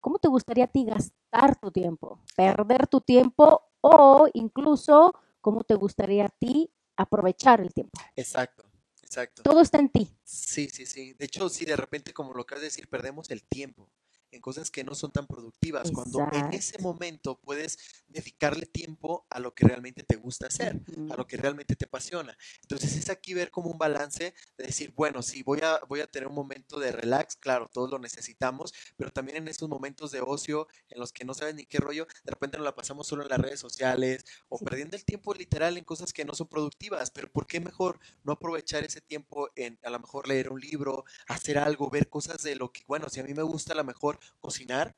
¿Cómo 0.00 0.18
te 0.18 0.28
gustaría 0.28 0.64
a 0.64 0.68
ti 0.68 0.84
gastar 0.84 1.56
tu 1.60 1.70
tiempo? 1.70 2.18
¿Perder 2.36 2.88
tu 2.88 3.00
tiempo 3.00 3.62
o 3.80 4.26
incluso 4.32 5.14
cómo 5.40 5.62
te 5.62 5.76
gustaría 5.76 6.26
a 6.26 6.28
ti 6.28 6.70
aprovechar 6.96 7.60
el 7.60 7.72
tiempo? 7.72 8.00
Exacto. 8.16 8.64
Exacto. 9.12 9.42
Todo 9.42 9.60
está 9.60 9.78
en 9.78 9.90
ti. 9.90 10.08
Sí, 10.24 10.70
sí, 10.72 10.86
sí. 10.86 11.12
De 11.12 11.26
hecho, 11.26 11.50
sí, 11.50 11.66
de 11.66 11.76
repente, 11.76 12.14
como 12.14 12.32
lo 12.32 12.42
acabas 12.42 12.62
de 12.62 12.68
decir, 12.68 12.88
perdemos 12.88 13.30
el 13.30 13.42
tiempo 13.42 13.90
en 14.32 14.40
cosas 14.40 14.70
que 14.70 14.82
no 14.82 14.94
son 14.94 15.12
tan 15.12 15.26
productivas, 15.26 15.90
cuando 15.92 16.26
en 16.32 16.52
ese 16.54 16.78
momento 16.80 17.38
puedes 17.38 17.78
dedicarle 18.08 18.66
tiempo 18.66 19.26
a 19.30 19.38
lo 19.38 19.54
que 19.54 19.66
realmente 19.66 20.02
te 20.02 20.16
gusta 20.16 20.46
hacer, 20.46 20.80
a 21.10 21.16
lo 21.16 21.26
que 21.26 21.36
realmente 21.36 21.76
te 21.76 21.84
apasiona. 21.84 22.36
Entonces 22.62 22.96
es 22.96 23.10
aquí 23.10 23.34
ver 23.34 23.50
como 23.50 23.70
un 23.70 23.78
balance 23.78 24.34
de 24.56 24.64
decir, 24.64 24.92
bueno, 24.96 25.22
sí, 25.22 25.42
voy 25.42 25.60
a, 25.62 25.80
voy 25.86 26.00
a 26.00 26.06
tener 26.06 26.28
un 26.28 26.34
momento 26.34 26.80
de 26.80 26.92
relax, 26.92 27.36
claro, 27.36 27.68
todos 27.72 27.90
lo 27.90 27.98
necesitamos, 27.98 28.72
pero 28.96 29.10
también 29.10 29.36
en 29.36 29.48
estos 29.48 29.68
momentos 29.68 30.10
de 30.10 30.20
ocio 30.20 30.66
en 30.88 30.98
los 30.98 31.12
que 31.12 31.24
no 31.24 31.34
sabes 31.34 31.54
ni 31.54 31.66
qué 31.66 31.78
rollo, 31.78 32.06
de 32.24 32.30
repente 32.30 32.56
nos 32.56 32.64
la 32.64 32.74
pasamos 32.74 33.06
solo 33.06 33.22
en 33.22 33.28
las 33.28 33.38
redes 33.38 33.60
sociales 33.60 34.24
o 34.48 34.58
perdiendo 34.58 34.96
el 34.96 35.04
tiempo 35.04 35.34
literal 35.34 35.76
en 35.76 35.84
cosas 35.84 36.12
que 36.12 36.24
no 36.24 36.34
son 36.34 36.48
productivas, 36.48 37.10
pero 37.10 37.30
¿por 37.30 37.46
qué 37.46 37.60
mejor 37.60 38.00
no 38.24 38.32
aprovechar 38.32 38.84
ese 38.84 39.00
tiempo 39.00 39.50
en 39.56 39.78
a 39.82 39.90
lo 39.90 40.00
mejor 40.00 40.26
leer 40.26 40.50
un 40.50 40.60
libro, 40.60 41.04
hacer 41.28 41.58
algo, 41.58 41.90
ver 41.90 42.08
cosas 42.08 42.42
de 42.42 42.56
lo 42.56 42.72
que, 42.72 42.82
bueno, 42.86 43.08
si 43.08 43.20
a 43.20 43.24
mí 43.24 43.34
me 43.34 43.42
gusta 43.42 43.72
a 43.72 43.76
lo 43.76 43.84
mejor 43.84 44.18
cocinar, 44.40 44.96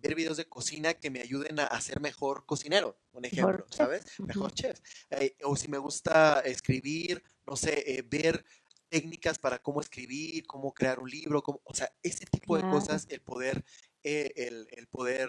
ver 0.00 0.14
videos 0.14 0.36
de 0.36 0.48
cocina 0.48 0.94
que 0.94 1.10
me 1.10 1.20
ayuden 1.20 1.58
a, 1.60 1.80
ser 1.80 2.00
mejor 2.00 2.44
cocinero, 2.46 2.98
un 3.12 3.24
ejemplo, 3.24 3.66
¿sabes? 3.70 4.04
Mejor 4.20 4.52
chef. 4.52 4.80
Eh, 5.10 5.36
o 5.42 5.56
si 5.56 5.68
me 5.68 5.78
gusta 5.78 6.40
escribir, 6.40 7.22
no 7.46 7.56
sé, 7.56 7.84
eh, 7.86 8.02
ver 8.02 8.44
técnicas 8.88 9.38
para 9.38 9.58
cómo 9.58 9.80
escribir, 9.80 10.46
cómo 10.46 10.72
crear 10.72 10.98
un 10.98 11.10
libro, 11.10 11.42
cómo, 11.42 11.60
o 11.64 11.74
sea, 11.74 11.92
ese 12.02 12.24
tipo 12.26 12.56
de 12.56 12.62
cosas, 12.70 13.06
el 13.10 13.20
poder, 13.20 13.64
eh, 14.02 14.32
el, 14.36 14.86
poder, 14.88 15.28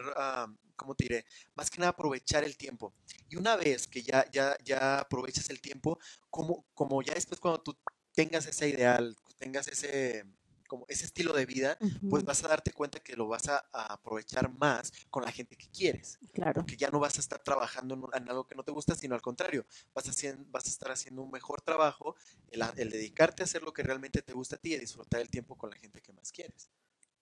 ¿cómo 0.76 0.96
te 0.96 1.06
diré? 1.06 1.26
Más 1.56 1.70
que 1.70 1.80
nada 1.80 1.92
aprovechar 1.92 2.44
el 2.44 2.56
tiempo. 2.56 2.94
Y 3.28 3.36
una 3.36 3.58
vez 3.58 3.88
que 3.88 4.02
ya, 4.02 4.30
ya, 4.32 4.58
ya 4.64 5.00
aprovechas 5.00 5.50
el 5.50 5.60
tiempo, 5.60 6.00
como, 6.30 6.66
como 6.74 7.02
ya 7.02 7.14
después 7.14 7.40
cuando 7.42 7.62
tú 7.62 7.78
tengas 8.14 8.46
ese 8.46 8.70
ideal, 8.70 9.16
tengas 9.38 9.68
ese, 9.68 10.26
como 10.70 10.86
ese 10.88 11.06
estilo 11.06 11.34
de 11.34 11.46
vida, 11.46 11.78
pues 12.10 12.24
vas 12.24 12.42
a 12.46 12.48
darte 12.48 12.72
cuenta 12.72 13.00
que 13.02 13.18
lo 13.18 13.28
vas 13.28 13.50
a, 13.50 13.58
aprovechar 13.74 14.50
más 14.58 14.94
con 15.10 15.26
la 15.26 15.32
gente 15.32 15.58
que 15.58 15.68
quieres. 15.68 16.18
Claro. 16.32 16.62
Porque 16.62 16.78
ya 16.78 16.90
no 16.90 17.00
vas 17.00 17.18
a 17.18 17.22
estar 17.22 17.42
trabajando 17.44 18.10
en, 18.14 18.30
algo 18.30 18.48
que 18.48 18.56
no 18.56 18.64
te 18.64 18.72
gusta, 18.72 18.96
sino 18.96 19.16
al 19.16 19.22
contrario, 19.22 19.66
vas 19.94 20.08
a, 20.08 20.36
vas 20.48 20.66
a 20.66 20.70
estar 20.70 20.92
haciendo 20.92 21.24
un 21.24 21.32
mejor 21.32 21.62
trabajo, 21.62 22.16
el, 22.52 22.90
dedicarte 22.90 23.44
a 23.44 23.46
hacer 23.46 23.64
lo 23.64 23.74
que 23.74 23.84
realmente 23.84 24.22
te 24.22 24.32
gusta 24.32 24.56
a 24.56 24.60
ti 24.60 24.76
y 24.76 24.78
disfrutar 24.78 25.20
el 25.20 25.30
tiempo 25.30 25.58
con 25.58 25.72
la 25.72 25.76
gente 25.76 26.02
que 26.02 26.14
más 26.14 26.32
quieres. 26.32 26.70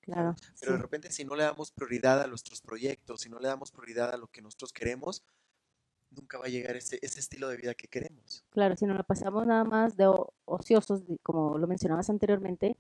Claro. 0.02 0.36
Pero 0.60 0.74
de 0.74 0.78
repente 0.78 1.12
si 1.12 1.26
no 1.26 1.36
le 1.36 1.44
damos 1.44 1.72
prioridad 1.72 2.22
a 2.22 2.28
nuestros 2.28 2.62
proyectos, 2.62 3.22
si 3.22 3.30
no 3.30 3.40
le 3.40 3.48
damos 3.48 3.72
prioridad 3.72 4.14
a 4.14 4.18
lo 4.18 4.28
que 4.28 4.42
nosotros 4.42 4.72
queremos, 4.74 5.24
nunca 6.12 6.38
va 6.38 6.46
a 6.46 6.50
llegar 6.50 6.76
ese, 6.76 7.00
ese 7.02 7.20
estilo 7.20 7.48
de 7.48 7.58
vida 7.58 7.74
que 7.74 7.88
queremos. 7.88 8.46
Claro, 8.50 8.76
si 8.76 8.86
no 8.86 8.94
lo 8.94 9.04
pasamos 9.04 9.46
nada 9.48 9.64
más 9.64 9.96
de 9.96 10.06
ociosos, 10.46 11.04
como 11.24 11.58
lo 11.58 11.68
mencionabas 11.68 12.10
anteriormente, 12.10 12.78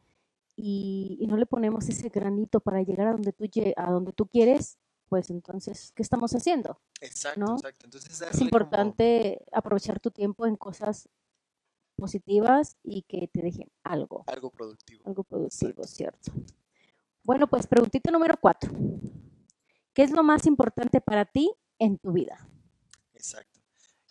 y, 0.58 1.26
no 1.30 1.38
le 1.38 1.46
ponemos 1.46 1.88
ese 1.88 2.10
granito 2.10 2.60
para 2.60 2.82
llegar 2.82 3.08
a 3.08 3.12
donde 3.12 3.32
tú, 3.32 3.46
a 3.76 3.92
donde 3.92 4.12
tú 4.12 4.28
quieres, 4.28 4.80
pues 5.08 5.30
entonces, 5.30 5.94
¿qué 5.96 6.02
estamos 6.02 6.34
haciendo? 6.34 6.82
Exacto, 7.00 7.54
exacto. 7.54 7.86
Entonces, 7.86 8.22
es 8.22 8.42
importante 8.42 9.46
aprovechar 9.54 10.00
tu 10.00 10.10
tiempo 10.12 10.48
en 10.48 10.56
cosas 10.58 11.10
positivas 11.96 12.76
y 12.84 13.04
que 13.04 13.28
te 13.28 13.42
dejen 13.42 13.72
algo. 13.84 14.24
Algo 14.28 14.50
productivo. 14.50 15.04
Algo 15.06 15.24
productivo, 15.24 15.84
cierto. 15.84 16.32
Bueno, 17.24 17.48
pues 17.48 17.68
preguntita 17.68 18.10
número 18.10 18.36
cuatro. 18.42 18.74
¿Qué 19.94 20.04
es 20.04 20.12
lo 20.12 20.24
más 20.24 20.46
importante 20.48 21.02
para 21.02 21.26
ti 21.26 21.52
en 21.78 21.98
tu 22.00 22.14
vida? 22.14 22.50
Exacto. 23.14 23.60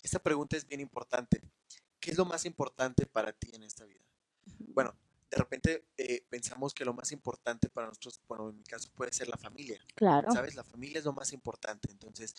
Esta 0.03 0.21
pregunta 0.21 0.57
es 0.57 0.67
bien 0.67 0.81
importante. 0.81 1.43
¿Qué 1.99 2.13
es 2.13 2.19
lo 2.19 2.25
más 2.25 2.45
importante 2.45 3.07
para 3.07 3.33
ti 3.33 3.51
en 3.53 3.65
esta 3.65 3.85
vida? 3.85 4.01
Bueno, 4.59 4.95
de 5.31 5.37
repente 5.37 5.89
eh, 5.97 6.25
pensamos 6.29 6.73
que 6.73 6.85
lo 6.85 6.95
más 6.95 7.11
importante 7.13 7.69
para 7.69 7.89
nosotros, 7.89 8.21
bueno, 8.29 8.51
en 8.51 8.59
mi 8.59 8.65
caso 8.65 8.91
puede 8.95 9.13
ser 9.13 9.29
la 9.29 9.37
familia. 9.37 9.81
Claro. 9.95 10.31
¿Sabes? 10.33 10.55
La 10.55 10.65
familia 10.65 10.99
es 10.99 11.05
lo 11.05 11.13
más 11.13 11.33
importante. 11.33 11.91
Entonces, 11.91 12.35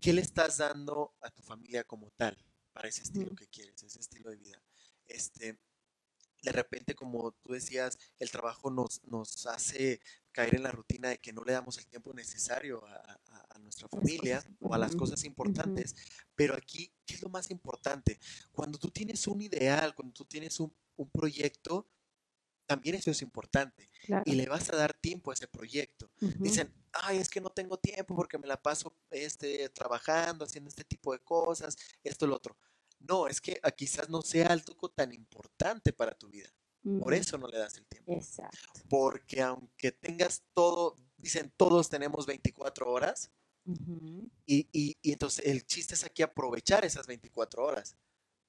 ¿qué 0.00 0.12
le 0.12 0.22
estás 0.22 0.58
dando 0.58 1.14
a 1.20 1.30
tu 1.30 1.42
familia 1.42 1.84
como 1.84 2.10
tal 2.12 2.36
para 2.72 2.88
ese 2.88 3.02
estilo 3.02 3.34
que 3.34 3.48
quieres, 3.48 3.82
ese 3.82 4.00
estilo 4.00 4.30
de 4.30 4.36
vida? 4.36 4.62
Este, 5.06 5.58
de 6.42 6.52
repente, 6.52 6.94
como 6.94 7.32
tú 7.42 7.52
decías, 7.52 7.98
el 8.18 8.30
trabajo 8.30 8.70
nos, 8.70 9.04
nos 9.04 9.46
hace 9.46 10.00
caer 10.32 10.56
en 10.56 10.62
la 10.62 10.72
rutina 10.72 11.10
de 11.10 11.18
que 11.18 11.32
no 11.32 11.44
le 11.44 11.52
damos 11.52 11.78
el 11.78 11.86
tiempo 11.86 12.12
necesario 12.12 12.84
a, 12.86 13.20
a 13.50 13.58
nuestra 13.58 13.88
familia 13.88 14.44
o 14.60 14.74
a 14.74 14.78
las 14.78 14.96
cosas 14.96 15.24
importantes. 15.24 15.94
Pero 16.34 16.54
aquí, 16.54 16.92
¿qué 17.06 17.14
es 17.14 17.22
lo 17.22 17.28
más 17.28 17.50
importante? 17.50 18.18
Cuando 18.50 18.78
tú 18.78 18.90
tienes 18.90 19.26
un 19.26 19.42
ideal, 19.42 19.94
cuando 19.94 20.12
tú 20.12 20.24
tienes 20.24 20.58
un, 20.58 20.74
un 20.96 21.10
proyecto, 21.10 21.88
también 22.66 22.94
eso 22.96 23.10
es 23.10 23.22
importante 23.22 23.88
Claro. 24.06 24.22
y 24.26 24.32
le 24.34 24.46
vas 24.46 24.70
a 24.70 24.76
dar 24.76 24.92
tiempo 24.94 25.30
a 25.30 25.34
ese 25.34 25.48
proyecto. 25.48 26.10
Dicen, 26.38 26.72
ay, 26.92 27.18
es 27.18 27.28
que 27.28 27.40
no 27.40 27.50
tengo 27.50 27.78
tiempo 27.78 28.14
porque 28.14 28.38
me 28.38 28.46
la 28.46 28.60
paso 28.60 28.96
este, 29.10 29.68
trabajando, 29.70 30.44
haciendo 30.44 30.68
este 30.68 30.84
tipo 30.84 31.12
de 31.12 31.18
cosas, 31.20 31.76
esto, 32.02 32.26
lo 32.26 32.36
otro. 32.36 32.56
No, 33.00 33.26
es 33.28 33.40
que 33.40 33.60
ah, 33.62 33.70
quizás 33.70 34.08
no 34.08 34.22
sea 34.22 34.46
algo 34.48 34.88
tan 34.90 35.12
importante 35.12 35.92
para 35.92 36.12
tu 36.14 36.28
vida. 36.28 36.48
Por 37.00 37.14
eso 37.14 37.38
no 37.38 37.48
le 37.48 37.56
das 37.58 37.76
el 37.78 37.86
tiempo. 37.86 38.12
Exacto. 38.12 38.58
Porque 38.90 39.40
aunque 39.40 39.90
tengas 39.92 40.42
todo, 40.52 40.96
dicen, 41.16 41.50
todos 41.56 41.88
tenemos 41.88 42.26
24 42.26 42.90
horas 42.90 43.30
y- 44.46 44.68
y 45.02 45.12
entonces 45.12 45.44
el 45.46 45.64
chiste 45.66 45.94
es 45.94 46.04
aquí 46.04 46.22
aprovechar 46.22 46.84
esas 46.84 47.06
24 47.06 47.64
horas. 47.64 47.96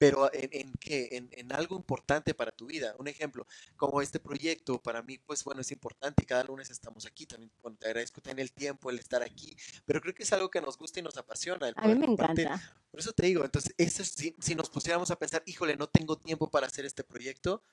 Pero 0.05 0.33
¿en, 0.33 0.49
en 0.51 0.73
qué? 0.73 1.09
En, 1.11 1.29
en 1.31 1.51
algo 1.51 1.75
importante 1.75 2.33
para 2.33 2.51
tu 2.51 2.67
vida. 2.67 2.95
Un 2.99 3.07
ejemplo, 3.07 3.47
como 3.75 4.01
este 4.01 4.19
proyecto, 4.19 4.81
para 4.81 5.01
mí, 5.01 5.17
pues 5.17 5.43
bueno, 5.43 5.61
es 5.61 5.71
importante 5.71 6.23
y 6.23 6.25
cada 6.25 6.43
lunes 6.43 6.69
estamos 6.69 7.05
aquí. 7.05 7.25
También, 7.25 7.51
bueno, 7.61 7.77
te 7.79 7.87
agradezco 7.87 8.21
tener 8.21 8.41
el 8.41 8.51
tiempo, 8.51 8.89
el 8.89 8.99
estar 8.99 9.23
aquí. 9.23 9.55
Pero 9.85 10.01
creo 10.01 10.13
que 10.13 10.23
es 10.23 10.33
algo 10.33 10.49
que 10.49 10.61
nos 10.61 10.77
gusta 10.77 10.99
y 10.99 11.03
nos 11.03 11.17
apasiona. 11.17 11.67
El 11.69 11.73
A 11.77 11.87
mí 11.87 11.95
me 11.95 12.05
encanta. 12.05 12.61
Por 12.91 12.99
eso 12.99 13.11
te 13.13 13.25
digo, 13.25 13.43
entonces, 13.43 13.73
eso 13.77 14.03
es- 14.03 14.11
si, 14.11 14.35
si 14.39 14.55
nos 14.55 14.69
pusiéramos 14.69 15.11
a 15.11 15.17
pensar, 15.17 15.43
híjole, 15.45 15.75
no 15.75 15.87
tengo 15.87 16.17
tiempo 16.17 16.49
para 16.49 16.67
hacer 16.67 16.85
este 16.85 17.03
proyecto, 17.03 17.63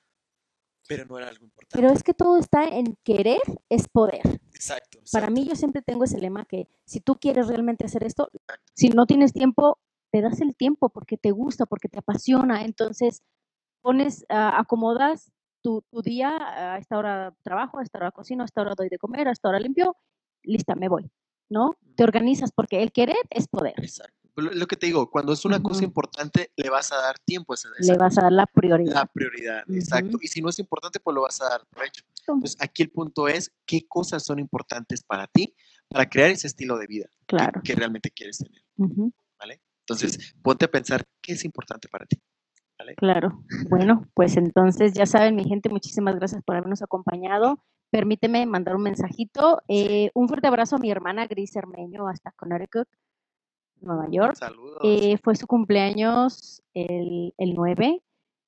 pero 0.87 1.05
no 1.05 1.17
era 1.17 1.27
algo 1.29 1.45
importante. 1.45 1.77
Pero 1.81 1.93
es 1.93 2.03
que 2.03 2.13
todo 2.13 2.37
está 2.37 2.65
en 2.65 2.97
querer 3.03 3.39
es 3.69 3.87
poder. 3.87 4.21
Exacto. 4.53 4.99
Para 5.11 5.27
exacto. 5.27 5.31
mí 5.31 5.47
yo 5.47 5.55
siempre 5.55 5.81
tengo 5.81 6.03
ese 6.03 6.19
lema 6.19 6.45
que 6.45 6.67
si 6.85 6.99
tú 6.99 7.15
quieres 7.15 7.47
realmente 7.47 7.85
hacer 7.85 8.03
esto, 8.03 8.29
si 8.73 8.89
no 8.89 9.05
tienes 9.05 9.31
tiempo, 9.33 9.79
te 10.13 10.21
das 10.21 10.41
el 10.41 10.55
tiempo 10.55 10.89
porque 10.89 11.17
te 11.17 11.31
gusta, 11.31 11.65
porque 11.65 11.89
te 11.89 11.97
apasiona. 11.97 12.63
Entonces 12.63 13.23
pones, 13.81 14.25
ah, 14.29 14.59
acomodas 14.59 15.31
tu, 15.63 15.81
tu 15.89 16.03
día, 16.03 16.73
a 16.75 16.77
esta 16.77 16.99
hora 16.99 17.35
trabajo, 17.41 17.79
a 17.79 17.83
esta 17.83 17.97
hora 17.97 18.11
cocino, 18.11 18.43
a 18.43 18.45
esta 18.45 18.61
hora 18.61 18.75
doy 18.77 18.89
de 18.89 18.99
comer, 18.99 19.27
a 19.27 19.31
esta 19.31 19.49
hora 19.49 19.59
limpio, 19.59 19.97
lista, 20.43 20.75
me 20.75 20.87
voy. 20.87 21.09
¿No? 21.49 21.75
Te 21.95 22.03
organizas 22.03 22.51
porque 22.51 22.83
el 22.83 22.91
querer 22.91 23.17
es 23.31 23.47
poder. 23.47 23.73
Exacto. 23.77 24.13
Lo, 24.35 24.65
que 24.67 24.75
te 24.75 24.87
digo, 24.87 25.09
cuando 25.11 25.33
es 25.33 25.45
una 25.45 25.61
cosa 25.61 25.83
importante, 25.83 26.51
le 26.55 26.69
vas 26.69 26.91
a 26.91 26.95
dar 26.97 27.19
tiempo 27.19 27.53
a 27.53 27.55
esa, 27.55 27.69
esa 27.77 27.93
Le 27.93 27.99
vas 27.99 28.15
cosa, 28.15 28.21
a 28.21 28.23
dar 28.23 28.31
la 28.33 28.45
prioridad. 28.47 28.93
la 28.93 29.05
prioridad, 29.05 29.63
exacto. 29.69 30.17
Y 30.21 30.27
si 30.27 30.41
no 30.41 30.49
es 30.49 30.57
importante, 30.57 30.99
pues 30.99 31.13
lo 31.13 31.21
vas 31.21 31.39
a 31.41 31.49
dar 31.49 31.61
por 31.69 31.85
hecho. 31.85 32.03
Entonces, 32.27 32.57
aquí 32.59 32.81
el 32.81 32.89
punto 32.89 33.27
es, 33.27 33.51
¿qué 33.65 33.87
cosas 33.87 34.23
son 34.23 34.39
importantes 34.39 35.03
para 35.03 35.27
ti 35.27 35.55
para 35.87 36.09
crear 36.09 36.31
ese 36.31 36.47
estilo 36.47 36.77
de 36.77 36.87
vida 36.87 37.05
que- 37.27 37.35
Claro. 37.35 37.61
que, 37.63 37.75
realmente 37.75 38.09
quieres 38.09 38.39
tener? 38.39 38.63
¿Vale? 38.75 39.11
Entonces, 39.87 40.35
ponte 40.41 40.65
a 40.65 40.71
pensar 40.71 41.03
qué 41.21 41.33
es 41.33 41.45
importante 41.45 41.87
para 41.89 42.05
ti. 42.05 42.21
¿Vale? 42.77 42.95
Claro. 42.95 43.43
Bueno, 43.69 44.07
pues 44.13 44.37
entonces 44.37 44.93
ya 44.93 45.05
saben, 45.05 45.35
mi 45.35 45.43
gente, 45.45 45.69
muchísimas 45.69 46.15
gracias 46.15 46.43
por 46.43 46.55
habernos 46.55 46.81
acompañado. 46.81 47.63
Permíteme 47.91 48.45
mandar 48.45 48.75
un 48.75 48.83
mensajito. 48.83 49.61
Eh, 49.67 50.09
un 50.13 50.27
fuerte 50.27 50.47
abrazo 50.47 50.77
a 50.77 50.79
mi 50.79 50.89
hermana 50.89 51.27
Gris 51.27 51.55
Hermeño 51.55 52.07
hasta 52.07 52.31
Connecticut, 52.31 52.87
Nueva 53.81 54.07
York. 54.09 54.35
Saludos. 54.35 54.79
Eh, 54.83 55.17
fue 55.23 55.35
su 55.35 55.47
cumpleaños 55.47 56.63
el, 56.73 57.33
el 57.37 57.53
9. 57.53 58.01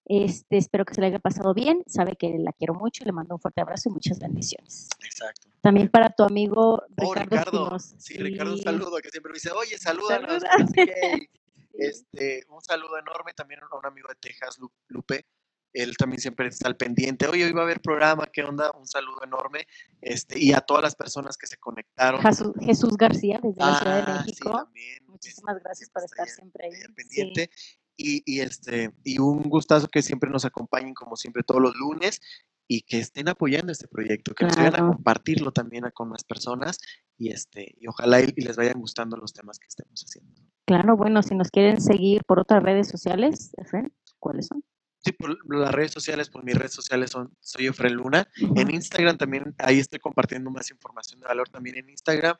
Este, 0.06 0.58
espero 0.58 0.86
que 0.86 0.94
se 0.94 1.02
le 1.02 1.08
haya 1.08 1.20
pasado 1.20 1.54
bien. 1.54 1.84
Sabe 1.88 2.16
que 2.16 2.36
la 2.38 2.54
quiero 2.54 2.74
mucho. 2.76 3.04
Le 3.06 3.12
mando 3.12 3.36
un 3.36 3.42
fuerte 3.42 3.62
abrazo 3.62 3.90
y 3.90 3.94
muchas 3.94 4.20
bendiciones. 4.20 4.88
Exacto. 5.04 5.50
También 5.62 5.90
para 5.90 6.10
tu 6.12 6.24
amigo 6.24 6.84
Oh, 6.98 7.14
Ricardo, 7.14 7.22
Ricardo. 7.22 7.62
Espinosa. 7.78 7.96
Sí, 8.00 8.14
Ricardo, 8.18 8.52
un 8.52 8.58
Sí, 8.58 8.64
saludo, 8.64 8.98
que 9.02 9.10
siempre 9.10 9.32
me 9.32 9.36
dice, 9.36 9.52
oye, 9.52 9.78
salúdanos. 9.78 10.44
Saluda. 10.44 10.50
que 10.58 10.64
no 10.64 10.68
sé 10.70 10.76
qué". 10.76 10.94
sí. 11.20 11.30
Este, 11.78 12.44
un 12.50 12.62
saludo 12.62 12.98
enorme 12.98 13.34
también 13.34 13.60
a 13.62 13.78
un 13.78 13.86
amigo 13.86 14.08
de 14.08 14.16
Texas, 14.16 14.58
Lu- 14.60 14.72
Lupe. 14.88 15.26
Él 15.74 15.98
también 15.98 16.22
siempre 16.22 16.48
está 16.48 16.70
al 16.70 16.78
pendiente. 16.78 17.28
Oye, 17.28 17.44
hoy 17.44 17.52
va 17.52 17.62
a 17.62 17.64
haber 17.66 17.82
programa, 17.82 18.28
¿qué 18.32 18.44
onda? 18.44 18.72
Un 18.80 18.88
saludo 18.88 19.22
enorme. 19.26 19.68
Este, 20.00 20.40
y 20.40 20.54
a 20.54 20.62
todas 20.62 20.82
las 20.84 20.96
personas 20.96 21.36
que 21.36 21.48
se 21.48 21.58
conectaron. 21.58 22.22
Jesús, 22.62 22.96
García, 22.96 23.42
desde 23.44 23.60
la 23.60 23.78
Ciudad 23.80 23.96
de 24.06 24.12
Ah, 24.12 24.22
sí, 24.24 24.30
México. 24.32 24.52
también, 24.56 25.06
Muchísimas 25.08 25.56
este, 25.58 25.64
gracias 25.66 25.90
siempre 25.90 25.94
por 25.94 26.04
estar 26.06 26.28
siempre 26.30 26.66
ahí. 26.68 26.72
Sí, 26.72 26.94
pendiente. 26.94 27.50
Y, 27.98 28.24
y 28.26 28.42
este, 28.42 28.92
y 29.04 29.20
un 29.20 29.44
gustazo 29.44 29.88
que 29.88 30.02
siempre 30.02 30.30
nos 30.30 30.46
acompañen, 30.46 30.94
como 30.94 31.16
siempre, 31.16 31.44
todos 31.44 31.62
los 31.62 31.76
lunes 31.76 32.22
y 32.68 32.82
que 32.82 32.98
estén 33.00 33.30
apoyando 33.30 33.72
este 33.72 33.88
proyecto, 33.88 34.34
que 34.34 34.46
nos 34.46 34.56
vayan 34.56 34.74
a 34.74 34.78
Claro. 34.78 34.94
compartirlo 34.94 35.52
también 35.52 35.86
a- 35.86 35.92
con 35.92 36.10
más 36.10 36.24
personas 36.24 36.80
y 37.18 37.30
este, 37.32 37.76
y 37.80 37.88
ojalá 37.88 38.22
y, 38.22 38.34
y 38.36 38.42
les 38.42 38.56
vayan 38.58 38.80
gustando 38.80 39.16
los 39.18 39.34
temas 39.34 39.60
que 39.60 39.68
estemos 39.68 40.04
haciendo. 40.04 40.42
Claro, 40.66 40.98
bueno, 40.98 41.22
si 41.22 41.36
nos 41.36 41.52
quieren 41.52 41.80
seguir 41.80 42.24
por 42.26 42.40
otras 42.40 42.64
redes 42.64 42.88
sociales, 42.88 43.52
Efren, 43.58 43.94
¿cuáles 44.20 44.48
son? 44.48 44.64
Sí, 45.04 45.12
por 45.12 45.38
las 45.56 45.72
redes 45.72 45.92
sociales, 45.92 46.32
pues 46.32 46.44
mis 46.44 46.56
redes 46.58 46.74
sociales 46.74 47.12
son 47.12 47.32
Soy 47.40 47.68
Efren 47.68 47.94
Luna. 47.94 48.28
En. 48.56 48.72
Instagram 48.72 49.18
también, 49.20 49.54
ahí 49.60 49.78
estoy 49.78 50.00
compartiendo 50.00 50.50
más 50.50 50.72
información 50.72 51.20
de 51.20 51.28
valor 51.28 51.48
también 51.48 51.78
en 51.78 51.90
Instagram. 51.90 52.36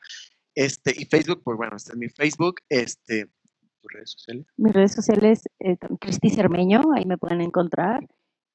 Este, 0.56 0.92
y 1.00 1.04
Facebook, 1.04 1.42
pues 1.44 1.56
bueno, 1.56 1.76
este 1.76 1.92
es 1.92 1.98
mi 1.98 2.08
Facebook, 2.08 2.56
este, 2.68 3.28
tus 3.86 3.92
redes 3.92 4.10
sociales. 4.10 4.46
Mis 4.56 4.72
redes 4.72 4.92
sociales, 4.92 5.48
eh, 5.60 5.76
Cristi 6.00 6.30
Cermeño, 6.30 6.82
ahí 6.94 7.04
me 7.04 7.18
pueden 7.18 7.40
encontrar. 7.40 8.04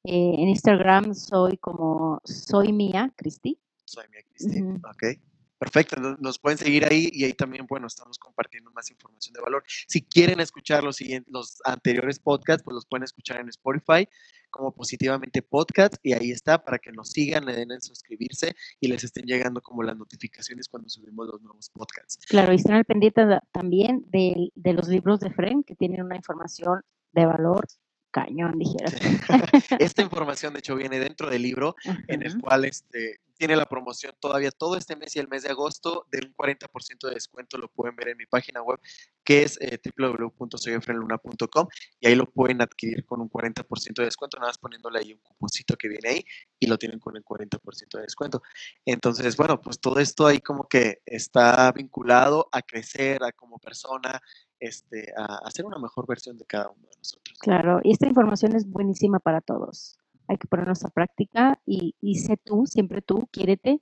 Eh, 0.04 0.36
en 0.38 0.50
Instagram 0.50 1.13
soy 1.13 1.58
como 1.58 2.22
soy 2.24 2.74
mía, 2.74 3.12
Cristi. 3.15 3.60
Soy 3.86 4.06
Mía 4.10 4.22
Cristi. 4.28 4.62
Ok. 4.62 5.31
Perfecto, 5.62 5.95
nos, 6.19 6.39
pueden 6.39 6.58
seguir 6.58 6.86
ahí 6.86 7.12
y 7.13 7.24
ahí 7.24 7.34
también, 7.34 7.67
bueno, 7.69 7.86
estamos 7.86 8.17
compartiendo 8.17 8.71
más 8.71 8.89
información 8.89 9.32
de 9.36 9.41
valor. 9.41 9.63
Si 9.88 10.02
quieren 10.02 10.39
escuchar 10.39 10.84
los, 10.84 10.95
siguientes, 10.95 11.32
los 11.32 11.62
anteriores 11.63 12.17
podcasts, 12.17 12.63
pues 12.63 12.74
los 12.74 12.88
pueden 12.88 13.04
escuchar 13.04 13.39
en 13.39 13.47
Spotify 13.50 14.10
como 14.50 14.74
Positivamente 14.74 15.43
Podcast 15.43 15.97
y 16.02 16.13
ahí 16.13 16.32
está 16.32 16.63
para 16.63 16.80
que 16.80 16.91
nos 16.91 17.12
sigan, 17.12 17.45
le 17.45 17.54
den 17.54 17.69
el 17.69 17.84
suscribirse 17.84 18.56
y 18.80 18.88
les 18.88 19.04
estén 19.04 19.28
llegando 19.28 19.62
como 19.62 19.84
las 19.84 19.95
notificaciones 19.95 20.67
cuando 20.67 20.89
subimos 20.89 21.28
los 21.28 21.39
nuevos 21.43 21.69
podcasts. 21.69 22.26
Claro, 22.26 22.54
y 22.54 22.56
estén 22.56 22.74
al 22.74 22.86
pendiente 22.86 23.21
también 23.52 24.04
del- 24.08 24.52
de, 24.56 24.74
los 24.74 24.88
libros 24.88 25.19
de 25.19 25.30
Fren, 25.30 25.63
que 25.63 25.76
tienen 25.76 26.02
una 26.02 26.15
información 26.15 26.82
de 27.12 27.28
valor 27.28 27.67
cañón, 28.12 28.60
dijera. 28.60 28.89
Esta 29.80 30.02
información, 30.02 30.54
de 30.54 30.60
hecho, 30.60 30.76
viene 30.76 31.00
dentro 31.00 31.30
del 31.30 31.41
libro 31.41 31.76
en 32.08 32.24
el 32.24 32.39
cual 32.39 32.65
este, 32.65 33.19
tiene 33.41 33.56
la 33.56 33.65
promoción 33.65 34.13
todavía 34.19 34.52
todo 34.52 34.78
este 34.78 34.95
mes 34.95 35.15
y 35.15 35.19
el 35.19 35.28
mes 35.28 35.41
de 35.41 35.50
agosto 35.50 36.06
de 36.12 36.19
un 36.19 36.32
40% 36.36 37.08
de 37.08 37.15
descuento. 37.15 37.58
Lo 37.58 37.69
pueden 37.69 37.95
ver 37.95 38.10
en 38.10 38.17
mi 38.17 38.28
página 38.28 38.62
web 38.62 38.80
que 39.24 39.41
es 39.41 39.58
eh, 39.62 39.80
www.soyefrenluna.com 39.97 41.67
y 42.00 42.08
ahí 42.08 42.13
lo 42.13 42.28
pueden 42.28 42.62
adquirir 42.62 43.04
con 43.04 43.19
un 43.19 43.32
40% 43.32 43.93
de 43.95 44.06
descuento, 44.06 44.38
nada 44.38 44.50
más 44.50 44.60
poniéndole 44.60 45.00
ahí 45.00 45.13
un 45.13 45.21
cuponcito 45.21 45.76
que 45.76 45.88
viene 45.88 46.10
ahí 46.10 46.26
y 46.60 46.67
lo 46.67 46.78
tienen 46.78 47.00
con 47.00 47.17
el 47.17 47.24
40% 47.24 47.97
de 47.97 48.02
descuento. 48.04 48.43
Entonces, 48.86 49.36
bueno, 49.36 49.60
pues 49.60 49.80
todo 49.80 50.00
esto 50.00 50.28
ahí 50.28 50.39
como 50.39 50.67
que 50.67 51.02
está 51.06 51.71
vinculado 51.71 52.47
a 52.52 52.62
crecer, 52.62 53.24
a 53.24 53.32
como 53.32 53.58
persona, 53.58 54.21
este, 54.60 55.12
a, 55.17 55.50
ser 55.50 55.65
una 55.65 55.80
mejor 55.80 56.06
versión 56.06 56.38
de 56.38 56.45
cada 56.45 56.69
uno 56.69 56.88
de 56.88 56.97
nosotros. 56.97 57.21
Claro, 57.41 57.80
y 57.84 57.91
esta 57.91 58.08
información 58.08 58.56
es 58.56 58.69
buenísima 58.69 59.19
para 59.19 59.41
todos. 59.41 59.97
Hay 60.27 60.38
que 60.38 60.47
ponernos 60.47 60.86
a 60.86 60.89
práctica 60.89 61.60
y, 61.65 61.95
y 61.99 62.19
sé 62.19 62.38
tú, 62.38 62.67
siempre 62.67 63.01
tú, 63.01 63.27
quiérete 63.32 63.82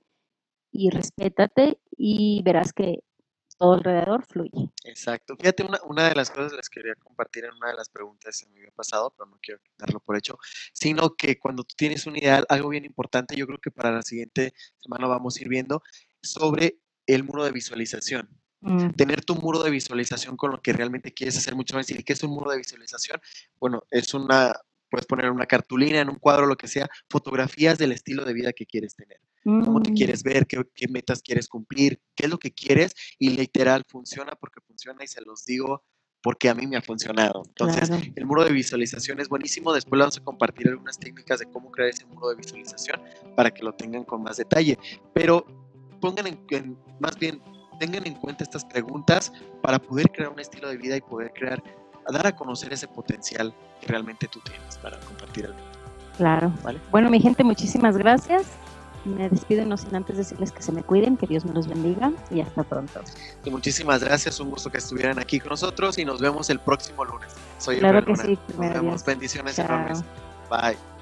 y 0.72 0.88
respétate 0.88 1.78
y 1.94 2.42
verás 2.42 2.72
que 2.72 3.04
todo 3.58 3.74
alrededor 3.74 4.24
fluye. 4.24 4.70
Exacto. 4.84 5.36
Fíjate, 5.36 5.62
una, 5.62 5.78
una 5.86 6.08
de 6.08 6.14
las 6.14 6.30
cosas 6.30 6.54
les 6.54 6.70
quería 6.70 6.94
compartir 6.94 7.44
en 7.44 7.52
una 7.54 7.68
de 7.68 7.74
las 7.74 7.90
preguntas 7.90 8.40
que 8.40 8.48
me 8.48 8.60
había 8.60 8.70
pasado, 8.70 9.12
pero 9.14 9.28
no 9.28 9.38
quiero 9.42 9.60
darlo 9.76 10.00
por 10.00 10.16
hecho, 10.16 10.38
sino 10.72 11.14
que 11.14 11.38
cuando 11.38 11.62
tú 11.64 11.74
tienes 11.76 12.06
un 12.06 12.16
ideal, 12.16 12.46
algo 12.48 12.70
bien 12.70 12.86
importante, 12.86 13.36
yo 13.36 13.46
creo 13.46 13.58
que 13.58 13.70
para 13.70 13.92
la 13.92 14.00
siguiente 14.00 14.54
semana 14.78 15.06
vamos 15.06 15.36
a 15.36 15.42
ir 15.42 15.50
viendo 15.50 15.82
sobre 16.22 16.78
el 17.06 17.24
muro 17.24 17.44
de 17.44 17.52
visualización. 17.52 18.39
Mm, 18.62 18.90
Tener 18.90 19.24
tu 19.24 19.34
muro 19.36 19.62
de 19.62 19.70
visualización 19.70 20.36
con 20.36 20.50
lo 20.50 20.60
que 20.60 20.72
realmente 20.72 21.12
quieres 21.14 21.36
hacer 21.38 21.54
mucho 21.54 21.74
más. 21.76 21.90
¿Y 21.90 22.02
qué 22.02 22.12
es 22.12 22.22
un 22.22 22.30
muro 22.30 22.50
de 22.50 22.58
visualización? 22.58 23.20
Bueno, 23.58 23.82
es 23.90 24.12
una, 24.14 24.54
puedes 24.90 25.06
poner 25.06 25.30
una 25.30 25.46
cartulina, 25.46 26.00
en 26.00 26.10
un 26.10 26.16
cuadro, 26.16 26.46
lo 26.46 26.56
que 26.56 26.68
sea, 26.68 26.88
fotografías 27.08 27.78
del 27.78 27.92
estilo 27.92 28.24
de 28.24 28.34
vida 28.34 28.52
que 28.52 28.66
quieres 28.66 28.94
tener 28.94 29.18
cómo 29.42 29.80
te 29.80 29.90
mm, 29.90 29.94
quieres 29.94 30.22
ver, 30.22 30.46
qué, 30.46 30.62
qué 30.74 30.86
metas 30.88 31.22
quieres 31.22 31.48
cumplir, 31.48 31.98
qué 32.14 32.26
es 32.26 32.30
lo 32.30 32.38
que 32.38 32.52
quieres 32.52 32.94
y 33.18 33.30
literal 33.30 33.84
funciona 33.88 34.32
porque 34.38 34.60
funciona 34.60 35.02
y 35.02 35.06
se 35.06 35.22
los 35.22 35.46
digo 35.46 35.82
porque 36.22 36.50
a 36.50 36.54
mí 36.54 36.66
me 36.66 36.76
ha 36.76 36.82
funcionado. 36.82 37.42
Entonces, 37.48 37.88
claro. 37.88 38.04
el 38.14 38.26
muro 38.26 38.44
de 38.44 38.52
visualización 38.52 39.18
es 39.20 39.30
buenísimo. 39.30 39.72
Después 39.72 39.98
vamos 39.98 40.18
a 40.18 40.22
compartir 40.22 40.68
algunas 40.68 40.98
técnicas 40.98 41.38
de 41.38 41.46
cómo 41.50 41.70
crear 41.70 41.88
ese 41.88 42.04
muro 42.04 42.28
de 42.28 42.36
visualización 42.36 43.00
para 43.34 43.50
que 43.50 43.62
lo 43.62 43.72
tengan 43.72 44.04
con 44.04 44.22
más 44.22 44.36
detalle. 44.36 44.78
Pero 45.14 45.46
pongan 46.02 46.26
en, 46.26 46.44
en- 46.50 46.76
más 46.98 47.18
bien, 47.18 47.40
tengan 47.80 48.06
en 48.06 48.14
cuenta 48.14 48.44
estas 48.44 48.64
preguntas 48.64 49.32
para 49.62 49.78
poder 49.78 50.10
crear 50.12 50.30
un 50.30 50.38
estilo 50.38 50.68
de 50.68 50.76
vida 50.76 50.96
y 50.96 51.00
poder 51.00 51.32
crear, 51.32 51.62
dar 52.12 52.26
a 52.26 52.36
conocer 52.36 52.72
ese 52.72 52.86
potencial 52.86 53.52
que 53.80 53.86
realmente 53.88 54.28
tú 54.28 54.38
tienes 54.40 54.76
para 54.78 55.00
compartir 55.00 55.46
al 55.46 55.54
mundo. 55.54 55.68
Claro. 56.18 56.52
¿Vale? 56.62 56.78
Bueno, 56.90 57.08
mi 57.10 57.18
gente, 57.20 57.42
muchísimas 57.42 57.96
gracias. 57.96 58.44
me 59.06 59.30
despido 59.30 59.64
no 59.64 59.78
sin 59.78 59.94
antes 59.96 60.18
decirles 60.18 60.52
que 60.52 60.60
se 60.62 60.72
me 60.72 60.82
cuiden, 60.82 61.16
que 61.16 61.26
Dios 61.26 61.46
me 61.46 61.54
los 61.54 61.66
bendiga 61.66 62.12
y 62.30 62.42
hasta 62.42 62.62
pronto. 62.64 63.00
Y 63.44 63.50
muchísimas 63.50 64.04
gracias, 64.04 64.38
un 64.40 64.50
gusto 64.50 64.70
que 64.70 64.76
estuvieran 64.76 65.18
aquí 65.18 65.40
con 65.40 65.48
nosotros 65.50 65.96
y 65.96 66.04
nos 66.04 66.20
vemos 66.20 66.50
el 66.50 66.60
próximo 66.60 67.06
lunes. 67.06 67.32
Soy 67.56 67.78
Claro 67.78 68.04
que 68.04 68.12
Luna. 68.12 68.24
sí, 68.24 68.38
Nos 68.48 68.58
vemos, 68.58 68.82
Dios. 68.82 69.04
bendiciones 69.06 69.56
Chao. 69.56 69.64
enormes. 69.66 70.04
Bye. 70.50 70.99